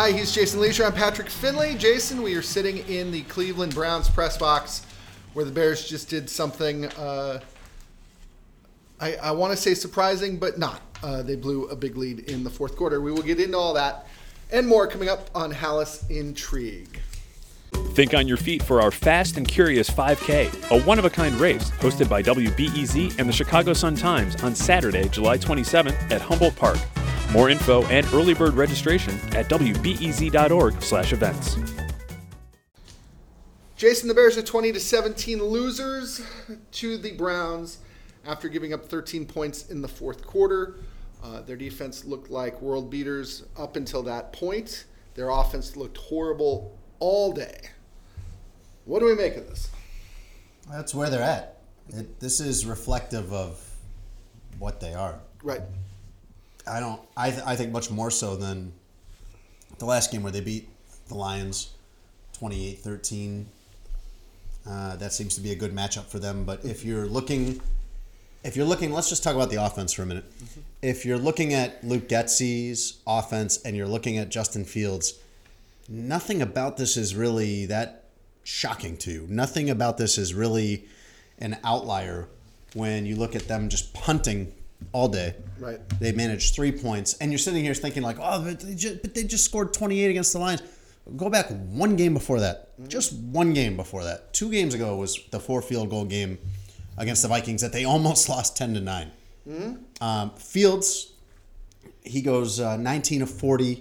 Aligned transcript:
Hi, 0.00 0.12
he's 0.12 0.30
Jason 0.30 0.60
Lieser. 0.60 0.84
I'm 0.84 0.92
Patrick 0.92 1.28
Finley. 1.28 1.74
Jason, 1.74 2.22
we 2.22 2.36
are 2.36 2.40
sitting 2.40 2.78
in 2.88 3.10
the 3.10 3.22
Cleveland 3.22 3.74
Browns 3.74 4.08
press 4.08 4.38
box 4.38 4.86
where 5.32 5.44
the 5.44 5.50
Bears 5.50 5.88
just 5.88 6.08
did 6.08 6.30
something, 6.30 6.84
uh, 6.92 7.40
I, 9.00 9.16
I 9.16 9.30
want 9.32 9.50
to 9.50 9.56
say 9.56 9.74
surprising, 9.74 10.36
but 10.36 10.56
not. 10.56 10.82
Uh, 11.02 11.24
they 11.24 11.34
blew 11.34 11.64
a 11.64 11.74
big 11.74 11.96
lead 11.96 12.30
in 12.30 12.44
the 12.44 12.48
fourth 12.48 12.76
quarter. 12.76 13.00
We 13.00 13.10
will 13.10 13.24
get 13.24 13.40
into 13.40 13.58
all 13.58 13.74
that 13.74 14.06
and 14.52 14.68
more 14.68 14.86
coming 14.86 15.08
up 15.08 15.30
on 15.34 15.52
Halas 15.52 16.08
Intrigue. 16.08 17.00
Think 17.72 18.14
on 18.14 18.28
your 18.28 18.36
feet 18.36 18.62
for 18.62 18.80
our 18.80 18.92
Fast 18.92 19.36
and 19.36 19.48
Curious 19.48 19.90
5K, 19.90 20.70
a 20.70 20.80
one 20.84 21.00
of 21.00 21.06
a 21.06 21.10
kind 21.10 21.34
race 21.40 21.72
hosted 21.72 22.08
by 22.08 22.22
WBEZ 22.22 23.18
and 23.18 23.28
the 23.28 23.32
Chicago 23.32 23.72
Sun 23.72 23.96
Times 23.96 24.40
on 24.44 24.54
Saturday, 24.54 25.08
July 25.08 25.38
27th 25.38 26.12
at 26.12 26.20
Humboldt 26.20 26.54
Park. 26.54 26.78
More 27.32 27.50
info 27.50 27.84
and 27.86 28.06
early 28.12 28.34
bird 28.34 28.54
registration 28.54 29.14
at 29.34 29.48
wbez.org/events. 29.48 31.56
Jason, 33.76 34.08
the 34.08 34.14
Bears 34.14 34.36
are 34.36 34.42
20 34.42 34.72
to 34.72 34.80
17 34.80 35.40
losers 35.40 36.20
to 36.72 36.98
the 36.98 37.12
Browns 37.12 37.78
after 38.26 38.48
giving 38.48 38.72
up 38.72 38.84
13 38.84 39.24
points 39.24 39.68
in 39.68 39.80
the 39.80 39.88
fourth 39.88 40.26
quarter. 40.26 40.74
Uh, 41.22 41.42
their 41.42 41.56
defense 41.56 42.04
looked 42.04 42.30
like 42.30 42.60
world 42.60 42.90
beaters 42.90 43.44
up 43.56 43.76
until 43.76 44.02
that 44.02 44.32
point. 44.32 44.84
Their 45.14 45.30
offense 45.30 45.76
looked 45.76 45.96
horrible 45.96 46.76
all 46.98 47.32
day. 47.32 47.70
What 48.84 48.98
do 49.00 49.06
we 49.06 49.14
make 49.14 49.36
of 49.36 49.48
this? 49.48 49.70
That's 50.70 50.94
where 50.94 51.08
they're 51.08 51.22
at. 51.22 51.58
It, 51.88 52.20
this 52.20 52.40
is 52.40 52.66
reflective 52.66 53.32
of 53.32 53.64
what 54.58 54.80
they 54.80 54.94
are. 54.94 55.20
Right. 55.42 55.62
I 56.68 56.80
don't. 56.80 57.00
I, 57.16 57.30
th- 57.30 57.42
I 57.46 57.56
think 57.56 57.72
much 57.72 57.90
more 57.90 58.10
so 58.10 58.36
than 58.36 58.72
the 59.78 59.86
last 59.86 60.10
game 60.12 60.22
where 60.22 60.32
they 60.32 60.40
beat 60.40 60.68
the 61.08 61.14
Lions 61.14 61.70
28-13. 62.40 63.46
Uh, 64.68 64.96
that 64.96 65.12
seems 65.12 65.34
to 65.34 65.40
be 65.40 65.52
a 65.52 65.54
good 65.54 65.74
matchup 65.74 66.04
for 66.04 66.18
them. 66.18 66.44
But 66.44 66.64
if 66.64 66.84
you're 66.84 67.06
looking, 67.06 67.60
if 68.44 68.56
you're 68.56 68.66
looking, 68.66 68.92
let's 68.92 69.08
just 69.08 69.22
talk 69.22 69.34
about 69.34 69.50
the 69.50 69.64
offense 69.64 69.92
for 69.92 70.02
a 70.02 70.06
minute. 70.06 70.30
Mm-hmm. 70.30 70.60
If 70.82 71.04
you're 71.06 71.18
looking 71.18 71.54
at 71.54 71.82
Luke 71.82 72.08
Getsy's 72.08 72.98
offense 73.06 73.62
and 73.62 73.76
you're 73.76 73.88
looking 73.88 74.18
at 74.18 74.28
Justin 74.28 74.64
Fields, 74.64 75.14
nothing 75.88 76.42
about 76.42 76.76
this 76.76 76.96
is 76.96 77.14
really 77.14 77.66
that 77.66 78.04
shocking 78.44 78.96
to 78.98 79.10
you. 79.10 79.26
Nothing 79.28 79.70
about 79.70 79.96
this 79.96 80.18
is 80.18 80.34
really 80.34 80.86
an 81.38 81.56
outlier 81.64 82.28
when 82.74 83.06
you 83.06 83.16
look 83.16 83.34
at 83.34 83.48
them 83.48 83.68
just 83.68 83.94
punting 83.94 84.52
all 84.92 85.08
day. 85.08 85.34
Right. 85.58 85.80
They 86.00 86.12
managed 86.12 86.54
three 86.54 86.72
points, 86.72 87.14
and 87.14 87.30
you're 87.30 87.38
sitting 87.38 87.64
here 87.64 87.74
thinking 87.74 88.02
like, 88.02 88.18
oh, 88.20 88.42
but 88.44 88.60
they 88.60 88.74
just, 88.74 89.02
but 89.02 89.14
they 89.14 89.24
just 89.24 89.44
scored 89.44 89.72
28 89.72 90.10
against 90.10 90.32
the 90.32 90.38
Lions. 90.38 90.62
Go 91.16 91.30
back 91.30 91.46
one 91.48 91.96
game 91.96 92.14
before 92.14 92.40
that. 92.40 92.76
Mm-hmm. 92.76 92.88
Just 92.88 93.14
one 93.14 93.54
game 93.54 93.76
before 93.76 94.04
that. 94.04 94.32
Two 94.34 94.50
games 94.50 94.74
ago 94.74 94.96
was 94.96 95.18
the 95.30 95.40
four 95.40 95.62
field 95.62 95.90
goal 95.90 96.04
game 96.04 96.38
against 96.96 97.22
the 97.22 97.28
Vikings 97.28 97.62
that 97.62 97.72
they 97.72 97.84
almost 97.86 98.28
lost 98.28 98.56
10 98.56 98.74
to 98.74 98.80
9. 98.80 99.12
Mm-hmm. 99.48 100.04
Um, 100.04 100.30
Fields, 100.36 101.12
he 102.04 102.20
goes 102.20 102.60
uh, 102.60 102.76
19 102.76 103.22
of 103.22 103.30
40, 103.30 103.74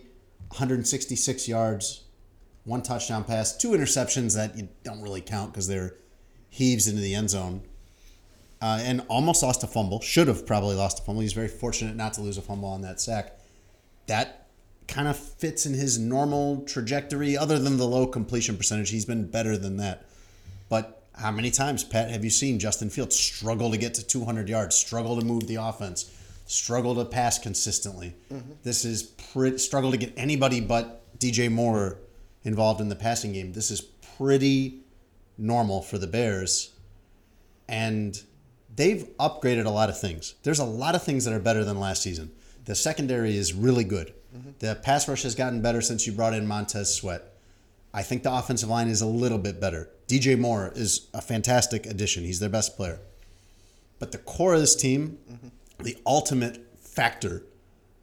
166 0.50 1.48
yards, 1.48 2.04
one 2.64 2.82
touchdown 2.82 3.24
pass, 3.24 3.56
two 3.56 3.70
interceptions 3.70 4.36
that 4.36 4.58
you 4.58 4.70
don't 4.84 5.02
really 5.02 5.22
count 5.22 5.52
because 5.52 5.68
they're 5.68 5.96
heaves 6.50 6.88
into 6.88 7.02
the 7.02 7.14
end 7.14 7.30
zone 7.30 7.62
uh, 8.62 8.80
and 8.82 9.02
almost 9.08 9.44
lost 9.44 9.64
a 9.64 9.68
fumble. 9.68 10.02
Should 10.02 10.28
have 10.28 10.46
probably 10.46 10.76
lost 10.76 11.00
a 11.00 11.04
fumble. 11.04 11.22
He's 11.22 11.34
very 11.34 11.48
fortunate 11.48 11.96
not 11.96 12.14
to 12.14 12.22
lose 12.22 12.38
a 12.38 12.42
fumble 12.42 12.70
on 12.70 12.82
that 12.82 13.00
sack. 13.00 13.38
That 14.08 14.48
kind 14.88 15.08
of 15.08 15.18
fits 15.18 15.66
in 15.66 15.74
his 15.74 16.00
normal 16.00 16.62
trajectory, 16.62 17.38
other 17.38 17.60
than 17.60 17.78
the 17.78 17.88
low 17.88 18.08
completion 18.08 18.58
percentage. 18.58 18.90
He's 18.90 19.06
been 19.06 19.30
better 19.30 19.58
than 19.58 19.78
that. 19.78 20.06
But 20.70 21.04
how 21.14 21.32
many 21.32 21.52
times, 21.52 21.84
Pat, 21.84 22.10
have 22.10 22.24
you 22.24 22.30
seen 22.30 22.60
Justin 22.60 22.90
Fields 22.90 23.16
struggle 23.16 23.72
to 23.72 23.78
get 23.78 23.94
to 23.96 24.06
200 24.06 24.48
yards, 24.48 24.76
struggle 24.76 25.20
to 25.20 25.26
move 25.26 25.48
the 25.48 25.56
offense, 25.56 26.12
struggle 26.46 26.96
to 26.96 27.06
pass 27.06 27.38
consistently? 27.38 28.16
Mm-hmm. 28.32 28.52
This 28.64 28.86
is 28.86 29.04
pretty, 29.04 29.58
struggle 29.58 29.92
to 29.92 29.98
get 29.98 30.14
anybody 30.16 30.62
but 30.62 31.04
DJ 31.20 31.52
Moore 31.52 32.00
involved 32.44 32.82
in 32.82 32.90
the 32.90 32.96
passing 32.96 33.34
game. 33.34 33.54
This 33.54 33.72
is 33.72 33.82
pretty 33.82 34.82
normal 35.38 35.82
for 35.82 35.98
the 35.98 36.08
Bears. 36.08 36.72
And 37.68 38.22
they've 38.78 39.10
upgraded 39.20 39.66
a 39.66 39.70
lot 39.70 39.90
of 39.90 40.00
things. 40.00 40.36
There's 40.44 40.60
a 40.60 40.66
lot 40.66 40.96
of 40.96 41.04
things 41.04 41.26
that 41.26 41.34
are 41.34 41.40
better 41.40 41.66
than 41.66 41.80
last 41.80 42.02
season. 42.02 42.32
The 42.64 42.76
secondary 42.76 43.36
is 43.36 43.54
really 43.54 43.84
good. 43.84 44.14
Mm-hmm. 44.36 44.52
The 44.60 44.76
pass 44.76 45.08
rush 45.08 45.24
has 45.24 45.36
gotten 45.36 45.62
better 45.62 45.82
since 45.82 46.08
you 46.08 46.14
brought 46.14 46.34
in 46.34 46.48
Montez 46.48 46.94
Sweat. 46.94 47.34
I 47.94 48.04
think 48.04 48.24
the 48.24 48.34
offensive 48.34 48.70
line 48.70 48.88
is 48.88 49.02
a 49.02 49.08
little 49.08 49.38
bit 49.38 49.60
better. 49.60 49.90
DJ 50.08 50.40
Moore 50.40 50.72
is 50.76 51.08
a 51.14 51.22
fantastic 51.22 51.86
addition. 51.86 52.24
He's 52.24 52.40
their 52.40 52.50
best 52.50 52.78
player. 52.78 53.00
But 54.00 54.12
the 54.12 54.20
core 54.20 54.54
of 54.54 54.60
this 54.60 54.76
team, 54.76 55.18
mm-hmm. 55.30 55.84
the 55.84 55.98
ultimate 56.06 56.64
factor 56.80 57.44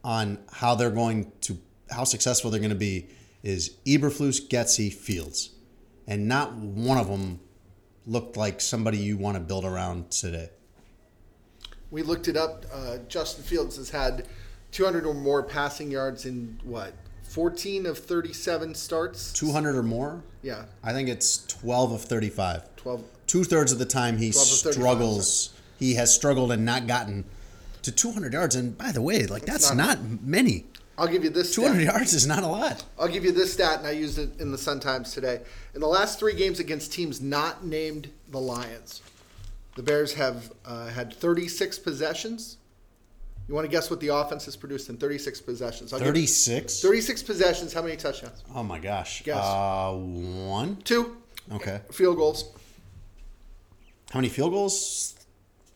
on 0.02 0.38
how 0.52 0.74
they're 0.74 0.90
going 0.90 1.32
to 1.42 1.58
how 1.90 2.04
successful 2.04 2.50
they're 2.50 2.60
going 2.60 2.70
to 2.70 2.76
be 2.76 3.06
is 3.42 3.76
Eberflus, 3.86 4.48
Getsy, 4.48 4.92
Fields. 4.92 5.50
And 6.06 6.26
not 6.26 6.54
one 6.54 6.98
of 6.98 7.08
them 7.08 7.40
looked 8.06 8.36
like 8.36 8.60
somebody 8.60 8.98
you 8.98 9.16
want 9.16 9.36
to 9.36 9.40
build 9.40 9.64
around 9.64 10.10
today. 10.10 10.50
We 11.94 12.02
looked 12.02 12.26
it 12.26 12.36
up. 12.36 12.66
Uh, 12.72 12.98
Justin 13.06 13.44
Fields 13.44 13.76
has 13.76 13.90
had 13.90 14.26
200 14.72 15.06
or 15.06 15.14
more 15.14 15.44
passing 15.44 15.92
yards 15.92 16.26
in 16.26 16.58
what? 16.64 16.92
14 17.22 17.86
of 17.86 17.98
37 17.98 18.74
starts. 18.74 19.32
200 19.32 19.76
or 19.76 19.84
more? 19.84 20.24
Yeah. 20.42 20.64
I 20.82 20.92
think 20.92 21.08
it's 21.08 21.46
12 21.46 21.92
of 21.92 22.02
35. 22.02 22.74
12. 22.74 23.04
Two 23.28 23.44
thirds 23.44 23.70
of 23.70 23.78
the 23.78 23.84
time 23.84 24.16
he 24.16 24.32
struggles. 24.32 25.54
He 25.78 25.94
has 25.94 26.12
struggled 26.12 26.50
and 26.50 26.64
not 26.64 26.88
gotten 26.88 27.26
to 27.82 27.92
200 27.92 28.32
yards. 28.32 28.56
And 28.56 28.76
by 28.76 28.90
the 28.90 29.00
way, 29.00 29.26
like 29.26 29.46
that's, 29.46 29.72
not, 29.72 30.02
not 30.02 30.20
many. 30.20 30.64
I'll 30.98 31.06
give 31.06 31.22
you 31.22 31.30
this. 31.30 31.54
200 31.54 31.74
stat. 31.74 31.94
yards 31.94 32.12
is 32.12 32.26
not 32.26 32.42
a 32.42 32.48
lot. 32.48 32.82
I'll 32.98 33.06
give 33.06 33.24
you 33.24 33.30
this 33.30 33.52
stat, 33.52 33.78
and 33.78 33.86
I 33.86 33.92
used 33.92 34.18
it 34.18 34.40
in 34.40 34.50
the 34.50 34.58
Sun 34.58 34.80
Times 34.80 35.12
today. 35.12 35.42
In 35.76 35.80
the 35.80 35.86
last 35.86 36.18
three 36.18 36.34
games 36.34 36.58
against 36.58 36.92
teams 36.92 37.20
not 37.20 37.64
named 37.64 38.10
the 38.30 38.40
Lions, 38.40 39.00
the 39.76 39.82
Bears 39.82 40.14
have 40.14 40.52
uh, 40.64 40.86
had 40.88 41.12
36 41.14 41.78
possessions. 41.80 42.58
You 43.48 43.54
want 43.54 43.66
to 43.66 43.70
guess 43.70 43.90
what 43.90 44.00
the 44.00 44.08
offense 44.08 44.46
has 44.46 44.56
produced 44.56 44.88
in 44.88 44.96
36 44.96 45.40
possessions? 45.42 45.90
36? 45.90 46.80
36 46.80 47.22
possessions. 47.22 47.72
How 47.74 47.82
many 47.82 47.96
touchdowns? 47.96 48.42
Oh, 48.54 48.62
my 48.62 48.78
gosh. 48.78 49.22
Guess. 49.22 49.36
Uh, 49.36 49.92
one? 49.92 50.76
Two. 50.76 51.18
Okay. 51.52 51.80
Field 51.92 52.16
goals. 52.16 52.52
How 54.10 54.20
many 54.20 54.30
field 54.30 54.52
goals? 54.52 55.14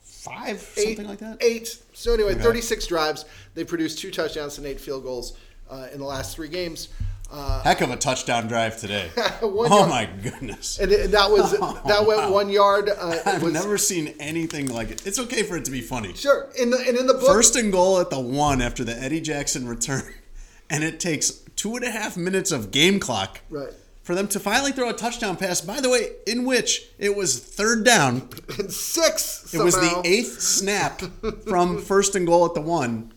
Five? 0.02 0.72
Eight, 0.78 0.96
something 0.96 1.08
like 1.08 1.18
that? 1.18 1.42
Eight. 1.42 1.82
So, 1.92 2.14
anyway, 2.14 2.32
okay. 2.32 2.42
36 2.42 2.86
drives. 2.86 3.26
They 3.54 3.64
produced 3.64 3.98
two 3.98 4.10
touchdowns 4.10 4.56
and 4.56 4.66
eight 4.66 4.80
field 4.80 5.02
goals 5.02 5.36
uh, 5.68 5.88
in 5.92 5.98
the 5.98 6.06
last 6.06 6.34
three 6.34 6.48
games. 6.48 6.88
Uh, 7.30 7.62
Heck 7.62 7.82
of 7.82 7.90
a 7.90 7.96
touchdown 7.96 8.48
drive 8.48 8.78
today! 8.78 9.10
oh 9.42 9.66
yard. 9.68 9.90
my 9.90 10.08
goodness! 10.22 10.78
And 10.78 10.90
that 10.90 11.30
was 11.30 11.54
oh, 11.60 11.80
that 11.86 12.06
went 12.06 12.20
wow. 12.20 12.32
one 12.32 12.48
yard. 12.48 12.88
Uh, 12.88 13.18
I've 13.26 13.42
was, 13.42 13.52
never 13.52 13.76
seen 13.76 14.14
anything 14.18 14.72
like 14.72 14.90
it. 14.90 15.06
It's 15.06 15.18
okay 15.18 15.42
for 15.42 15.56
it 15.56 15.66
to 15.66 15.70
be 15.70 15.82
funny. 15.82 16.14
Sure. 16.14 16.48
In 16.58 16.70
the 16.70 16.78
and 16.78 16.96
in 16.96 17.06
the 17.06 17.12
book, 17.12 17.26
first 17.26 17.54
and 17.54 17.70
goal 17.70 18.00
at 18.00 18.08
the 18.08 18.18
one 18.18 18.62
after 18.62 18.82
the 18.82 18.96
Eddie 18.96 19.20
Jackson 19.20 19.68
return, 19.68 20.04
and 20.70 20.82
it 20.82 21.00
takes 21.00 21.30
two 21.54 21.76
and 21.76 21.84
a 21.84 21.90
half 21.90 22.16
minutes 22.16 22.50
of 22.50 22.70
game 22.70 22.98
clock. 22.98 23.40
Right. 23.50 23.72
For 24.02 24.14
them 24.14 24.28
to 24.28 24.40
finally 24.40 24.72
throw 24.72 24.88
a 24.88 24.94
touchdown 24.94 25.36
pass, 25.36 25.60
by 25.60 25.82
the 25.82 25.90
way, 25.90 26.12
in 26.26 26.46
which 26.46 26.88
it 26.98 27.14
was 27.14 27.38
third 27.38 27.84
down. 27.84 28.30
And 28.58 28.72
six. 28.72 29.52
It 29.52 29.62
was 29.62 29.74
the 29.74 30.00
eighth 30.02 30.40
snap 30.40 31.02
from 31.46 31.82
first 31.82 32.14
and 32.14 32.26
goal 32.26 32.46
at 32.46 32.54
the 32.54 32.62
one, 32.62 33.12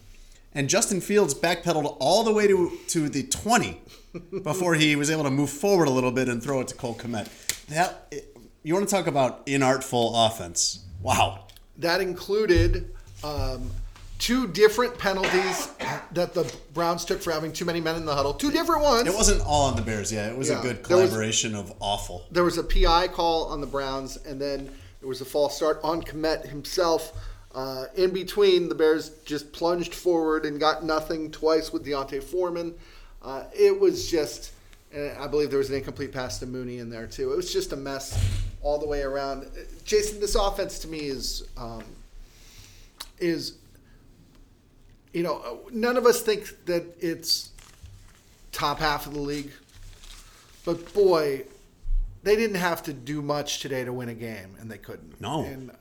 and 0.54 0.68
Justin 0.68 1.00
Fields 1.00 1.34
backpedaled 1.34 1.96
all 2.02 2.26
the 2.26 2.34
way 2.34 2.46
to 2.46 2.78
to 2.90 3.08
the 3.08 3.24
twenty 3.24 3.80
before 4.44 4.76
he 4.76 4.96
was 4.96 5.10
able 5.10 5.24
to 5.24 5.32
move 5.32 5.50
forward 5.50 5.88
a 5.88 5.92
little 5.92 6.12
bit 6.12 6.28
and 6.28 6.42
throw 6.42 6.62
it 6.62 6.68
to 6.70 6.76
Cole 6.76 6.96
Kmet. 6.96 7.28
That 7.68 8.14
you 8.64 8.74
want 8.74 8.88
to 8.88 8.94
talk 8.94 9.08
about 9.08 9.46
inartful 9.48 10.28
offense? 10.28 10.86
Wow. 11.02 11.46
That 11.78 12.02
included 12.02 12.94
um, 13.24 13.72
two 14.20 14.48
different 14.48 14.98
penalties 14.98 15.70
that 16.12 16.34
the 16.34 16.54
Browns 16.74 17.06
took 17.06 17.22
for 17.22 17.32
having 17.32 17.52
too 17.52 17.66
many 17.66 17.82
men 17.82 17.96
in 17.96 18.06
the 18.06 18.14
huddle. 18.14 18.34
Two 18.34 18.52
different 18.52 18.84
ones. 18.84 19.08
It 19.08 19.16
wasn't 19.16 19.42
all 19.42 19.70
on 19.70 19.76
the 19.76 19.82
Bears. 19.82 20.12
Yeah, 20.12 20.30
it 20.30 20.38
was 20.38 20.50
yeah. 20.50 20.60
a 20.60 20.62
good 20.62 20.84
collaboration 20.84 21.54
was, 21.54 21.72
of 21.72 21.74
awful. 21.80 22.26
There 22.32 22.44
was 22.44 22.58
a 22.58 22.64
PI 22.64 23.08
call 23.10 23.46
on 23.46 23.62
the 23.62 23.68
Browns, 23.68 24.18
and 24.18 24.40
then 24.40 24.70
there 25.00 25.10
was 25.10 25.22
a 25.22 25.26
false 25.26 25.56
start 25.56 25.80
on 25.84 26.04
Kmet 26.04 26.46
himself. 26.46 27.14
Uh, 27.54 27.86
in 27.96 28.12
between, 28.12 28.70
the 28.70 28.76
Bears 28.76 29.10
just 29.26 29.52
plunged 29.52 29.94
forward 29.94 30.46
and 30.46 30.60
got 30.60 30.86
nothing 30.86 31.32
twice 31.32 31.74
with 31.74 31.84
D'Onta 31.84 32.22
Foreman. 32.22 32.76
Uh, 33.24 33.44
it 33.54 33.80
was 33.80 34.10
just, 34.10 34.52
I 35.20 35.28
believe 35.28 35.50
there 35.50 35.60
was 35.60 35.70
an 35.70 35.76
incomplete 35.76 36.12
pass 36.12 36.40
to 36.40 36.46
Mooney 36.46 36.80
in 36.80 36.90
there 36.90 37.08
too. 37.08 37.32
It 37.32 37.36
was 37.36 37.54
just 37.54 37.72
a 37.72 37.76
mess 37.76 38.20
all 38.62 38.80
the 38.80 38.88
way 38.88 39.02
around. 39.02 39.48
Jason, 39.86 40.20
this 40.20 40.36
offense 40.36 40.80
to 40.80 40.88
me 40.88 41.00
is 41.00 41.48
um, 41.58 41.84
is 43.20 43.56
you 45.14 45.24
know 45.24 45.60
none 45.72 45.98
of 45.98 46.06
us 46.06 46.22
think 46.22 46.66
that 46.66 46.84
it's 47.00 47.52
top 48.52 48.80
half 48.80 49.08
of 49.08 49.14
the 49.14 49.20
league. 49.20 49.52
But 50.64 50.94
boy, 50.94 51.46
they 52.24 52.36
didn't 52.36 52.58
have 52.58 52.84
to 52.84 52.94
do 52.94 53.22
much 53.22 53.60
today 53.62 53.84
to 53.84 53.94
win 53.94 54.10
a 54.10 54.14
game, 54.14 54.56
and 54.60 54.70
they 54.70 54.78
couldn't. 54.78 55.20
No. 55.20 55.44
And 55.44 55.72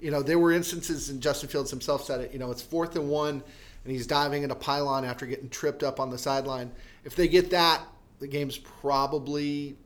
you 0.00 0.10
know, 0.10 0.22
there 0.22 0.38
were 0.38 0.52
instances, 0.52 1.10
and 1.10 1.20
Justin 1.20 1.48
Fields 1.48 1.70
himself 1.70 2.04
said 2.04 2.20
it. 2.20 2.32
You 2.32 2.38
know, 2.38 2.50
it's 2.50 2.62
fourth 2.62 2.96
and 2.96 3.08
one, 3.08 3.42
and 3.84 3.92
he's 3.92 4.06
diving 4.06 4.42
in 4.42 4.50
a 4.50 4.54
pylon 4.54 5.04
after 5.04 5.26
getting 5.26 5.48
tripped 5.48 5.82
up 5.82 6.00
on 6.00 6.10
the 6.10 6.18
sideline. 6.18 6.70
If 7.04 7.16
they 7.16 7.28
get 7.28 7.50
that, 7.50 7.82
the 8.18 8.26
game's 8.26 8.58
probably 8.58 9.76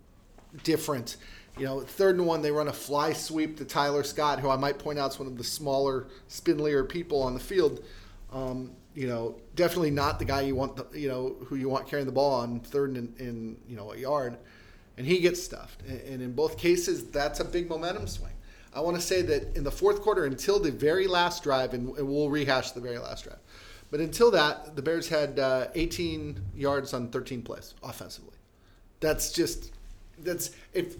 different. 0.62 1.16
You 1.58 1.64
know, 1.66 1.80
third 1.80 2.16
and 2.16 2.26
one, 2.26 2.42
they 2.42 2.50
run 2.50 2.68
a 2.68 2.72
fly 2.72 3.12
sweep 3.12 3.56
to 3.58 3.64
Tyler 3.64 4.02
Scott, 4.02 4.40
who 4.40 4.50
I 4.50 4.56
might 4.56 4.78
point 4.78 4.98
out 4.98 5.12
is 5.12 5.18
one 5.18 5.28
of 5.28 5.38
the 5.38 5.44
smaller, 5.44 6.08
spindlier 6.28 6.88
people 6.88 7.22
on 7.22 7.34
the 7.34 7.40
field. 7.40 7.84
Um, 8.32 8.72
you 8.94 9.06
know, 9.08 9.36
definitely 9.54 9.90
not 9.90 10.18
the 10.18 10.24
guy 10.24 10.42
you 10.42 10.54
want, 10.54 10.76
the, 10.76 10.98
you 10.98 11.08
know, 11.08 11.36
who 11.46 11.56
you 11.56 11.68
want 11.68 11.86
carrying 11.86 12.06
the 12.06 12.12
ball 12.12 12.40
on 12.40 12.60
third 12.60 12.96
and 12.96 13.18
in, 13.18 13.26
in 13.26 13.56
you 13.68 13.76
know 13.76 13.92
a 13.92 13.96
yard, 13.96 14.36
and 14.96 15.06
he 15.06 15.18
gets 15.18 15.42
stuffed. 15.42 15.82
And, 15.82 16.00
and 16.00 16.22
in 16.22 16.32
both 16.32 16.56
cases, 16.56 17.06
that's 17.06 17.40
a 17.40 17.44
big 17.44 17.68
momentum 17.68 18.06
swing. 18.06 18.33
I 18.74 18.80
want 18.80 18.96
to 18.96 19.02
say 19.02 19.22
that 19.22 19.56
in 19.56 19.64
the 19.64 19.70
fourth 19.70 20.02
quarter, 20.02 20.24
until 20.24 20.58
the 20.58 20.70
very 20.70 21.06
last 21.06 21.42
drive, 21.42 21.74
and, 21.74 21.96
and 21.96 22.08
we'll 22.08 22.28
rehash 22.28 22.72
the 22.72 22.80
very 22.80 22.98
last 22.98 23.24
drive, 23.24 23.38
but 23.90 24.00
until 24.00 24.30
that, 24.32 24.74
the 24.74 24.82
Bears 24.82 25.08
had 25.08 25.38
uh, 25.38 25.68
18 25.74 26.40
yards 26.56 26.92
on 26.92 27.08
13 27.08 27.42
plays 27.42 27.74
offensively. 27.82 28.34
That's 29.00 29.32
just 29.32 29.72
that's 30.18 30.50
if 30.72 30.96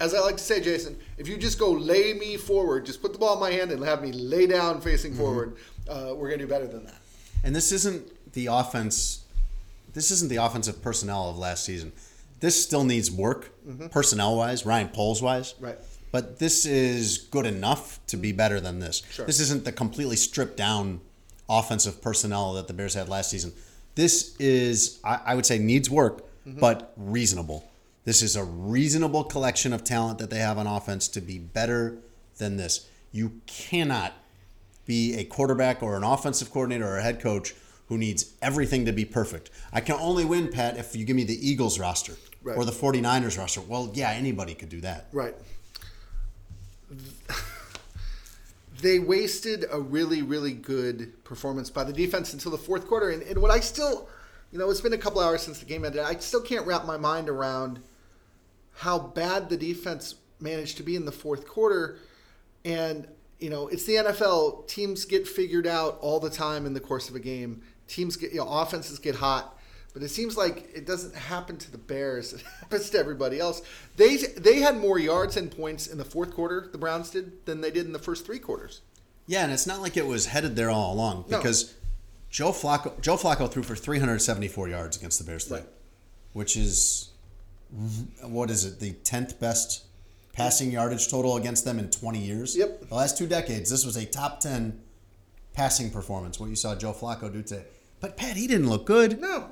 as 0.00 0.14
I 0.14 0.20
like 0.20 0.36
to 0.36 0.42
say, 0.42 0.60
Jason, 0.60 0.96
if 1.16 1.26
you 1.26 1.36
just 1.36 1.58
go 1.58 1.72
lay 1.72 2.14
me 2.14 2.36
forward, 2.36 2.86
just 2.86 3.02
put 3.02 3.12
the 3.12 3.18
ball 3.18 3.34
in 3.34 3.40
my 3.40 3.50
hand 3.50 3.72
and 3.72 3.84
have 3.84 4.00
me 4.00 4.12
lay 4.12 4.46
down 4.46 4.80
facing 4.80 5.12
forward, 5.12 5.56
uh, 5.88 6.12
we're 6.14 6.28
gonna 6.28 6.38
do 6.38 6.46
better 6.46 6.68
than 6.68 6.84
that. 6.84 7.00
And 7.42 7.54
this 7.54 7.72
isn't 7.72 8.32
the 8.32 8.46
offense. 8.46 9.24
This 9.92 10.10
isn't 10.10 10.28
the 10.30 10.36
offensive 10.36 10.80
personnel 10.80 11.30
of 11.30 11.38
last 11.38 11.64
season. 11.64 11.92
This 12.40 12.62
still 12.62 12.84
needs 12.84 13.10
work, 13.10 13.50
personnel 13.90 14.36
wise, 14.36 14.64
Ryan 14.64 14.88
Poles 14.88 15.20
wise. 15.20 15.54
Right. 15.58 15.78
But 16.10 16.38
this 16.38 16.64
is 16.64 17.18
good 17.18 17.46
enough 17.46 18.00
to 18.06 18.16
be 18.16 18.32
better 18.32 18.60
than 18.60 18.78
this. 18.78 19.02
Sure. 19.10 19.26
This 19.26 19.40
isn't 19.40 19.64
the 19.64 19.72
completely 19.72 20.16
stripped 20.16 20.56
down 20.56 21.00
offensive 21.48 22.00
personnel 22.00 22.54
that 22.54 22.66
the 22.66 22.72
Bears 22.72 22.94
had 22.94 23.08
last 23.08 23.30
season. 23.30 23.52
This 23.94 24.36
is, 24.38 25.00
I, 25.04 25.20
I 25.26 25.34
would 25.34 25.46
say, 25.46 25.58
needs 25.58 25.90
work, 25.90 26.24
mm-hmm. 26.46 26.60
but 26.60 26.92
reasonable. 26.96 27.68
This 28.04 28.22
is 28.22 28.36
a 28.36 28.44
reasonable 28.44 29.24
collection 29.24 29.72
of 29.72 29.84
talent 29.84 30.18
that 30.18 30.30
they 30.30 30.38
have 30.38 30.56
on 30.56 30.66
offense 30.66 31.08
to 31.08 31.20
be 31.20 31.38
better 31.38 31.98
than 32.38 32.56
this. 32.56 32.88
You 33.12 33.40
cannot 33.46 34.14
be 34.86 35.16
a 35.18 35.24
quarterback 35.24 35.82
or 35.82 35.96
an 35.96 36.04
offensive 36.04 36.50
coordinator 36.50 36.86
or 36.86 36.98
a 36.98 37.02
head 37.02 37.20
coach 37.20 37.54
who 37.88 37.98
needs 37.98 38.32
everything 38.40 38.84
to 38.86 38.92
be 38.92 39.04
perfect. 39.04 39.50
I 39.72 39.80
can 39.80 39.96
only 39.96 40.24
win, 40.24 40.48
Pat, 40.48 40.76
if 40.78 40.94
you 40.94 41.04
give 41.04 41.16
me 41.16 41.24
the 41.24 41.48
Eagles 41.48 41.78
roster 41.78 42.14
Right. 42.42 42.56
or 42.56 42.64
the 42.64 42.72
49ers 42.72 43.36
roster. 43.36 43.60
Well, 43.60 43.90
yeah, 43.94 44.10
anybody 44.10 44.54
could 44.54 44.68
do 44.68 44.80
that. 44.82 45.08
Right. 45.12 45.34
They 48.80 49.00
wasted 49.00 49.64
a 49.70 49.80
really, 49.80 50.22
really 50.22 50.52
good 50.52 51.24
performance 51.24 51.68
by 51.68 51.84
the 51.84 51.92
defense 51.92 52.32
until 52.32 52.52
the 52.52 52.58
fourth 52.58 52.86
quarter. 52.86 53.10
And, 53.10 53.22
and 53.24 53.42
what 53.42 53.50
I 53.50 53.60
still, 53.60 54.08
you 54.52 54.58
know, 54.58 54.70
it's 54.70 54.80
been 54.80 54.92
a 54.92 54.98
couple 54.98 55.20
hours 55.20 55.42
since 55.42 55.58
the 55.58 55.66
game 55.66 55.84
ended. 55.84 56.00
I 56.00 56.14
still 56.16 56.40
can't 56.40 56.66
wrap 56.66 56.84
my 56.84 56.96
mind 56.96 57.28
around 57.28 57.80
how 58.74 58.98
bad 58.98 59.48
the 59.48 59.56
defense 59.56 60.14
managed 60.38 60.76
to 60.76 60.84
be 60.84 60.94
in 60.94 61.04
the 61.04 61.12
fourth 61.12 61.46
quarter. 61.46 61.98
And, 62.64 63.08
you 63.40 63.50
know, 63.50 63.66
it's 63.66 63.84
the 63.84 63.94
NFL. 63.94 64.68
Teams 64.68 65.04
get 65.04 65.26
figured 65.26 65.66
out 65.66 65.98
all 66.00 66.20
the 66.20 66.30
time 66.30 66.64
in 66.64 66.72
the 66.72 66.80
course 66.80 67.08
of 67.08 67.16
a 67.16 67.20
game. 67.20 67.62
Teams 67.88 68.16
get, 68.16 68.30
you 68.30 68.38
know, 68.38 68.48
offenses 68.48 69.00
get 69.00 69.16
hot. 69.16 69.57
But 69.94 70.02
it 70.02 70.10
seems 70.10 70.36
like 70.36 70.68
it 70.74 70.86
doesn't 70.86 71.14
happen 71.14 71.56
to 71.58 71.70
the 71.72 71.78
Bears. 71.78 72.32
It 72.38 72.42
happens 72.60 72.90
to 72.90 72.98
everybody 72.98 73.40
else. 73.40 73.62
They 73.96 74.16
they 74.16 74.60
had 74.60 74.76
more 74.78 74.98
yards 74.98 75.36
and 75.36 75.50
points 75.50 75.86
in 75.86 75.98
the 75.98 76.04
fourth 76.04 76.32
quarter, 76.34 76.68
the 76.70 76.78
Browns 76.78 77.10
did, 77.10 77.44
than 77.46 77.60
they 77.60 77.70
did 77.70 77.86
in 77.86 77.92
the 77.92 77.98
first 77.98 78.26
three 78.26 78.38
quarters. 78.38 78.82
Yeah, 79.26 79.44
and 79.44 79.52
it's 79.52 79.66
not 79.66 79.80
like 79.80 79.96
it 79.96 80.06
was 80.06 80.26
headed 80.26 80.56
there 80.56 80.70
all 80.70 80.92
along 80.94 81.24
No. 81.28 81.38
because 81.38 81.74
Joe 82.30 82.50
Flacco 82.52 82.98
Joe 83.00 83.16
Flacco 83.16 83.50
threw 83.50 83.62
for 83.62 83.74
374 83.76 84.68
yards 84.68 84.96
against 84.96 85.18
the 85.18 85.24
Bears 85.24 85.44
today, 85.44 85.56
Right. 85.56 85.68
which 86.34 86.56
is 86.56 87.10
what 88.22 88.50
is 88.50 88.64
it? 88.64 88.80
The 88.80 88.92
10th 89.04 89.38
best 89.40 89.84
passing 90.32 90.70
yardage 90.70 91.08
total 91.08 91.36
against 91.36 91.64
them 91.64 91.78
in 91.78 91.90
20 91.90 92.18
years. 92.18 92.56
Yep. 92.56 92.88
The 92.88 92.94
last 92.94 93.18
two 93.18 93.26
decades, 93.26 93.70
this 93.70 93.84
was 93.84 93.96
a 93.96 94.06
top 94.06 94.40
10 94.40 94.80
passing 95.52 95.90
performance. 95.90 96.38
What 96.38 96.48
you 96.50 96.56
saw 96.56 96.74
Joe 96.76 96.92
Flacco 96.92 97.32
do 97.32 97.42
today. 97.42 97.64
But 98.00 98.16
Pat, 98.16 98.36
he 98.36 98.46
didn't 98.46 98.68
look 98.70 98.86
good. 98.86 99.20
No, 99.20 99.50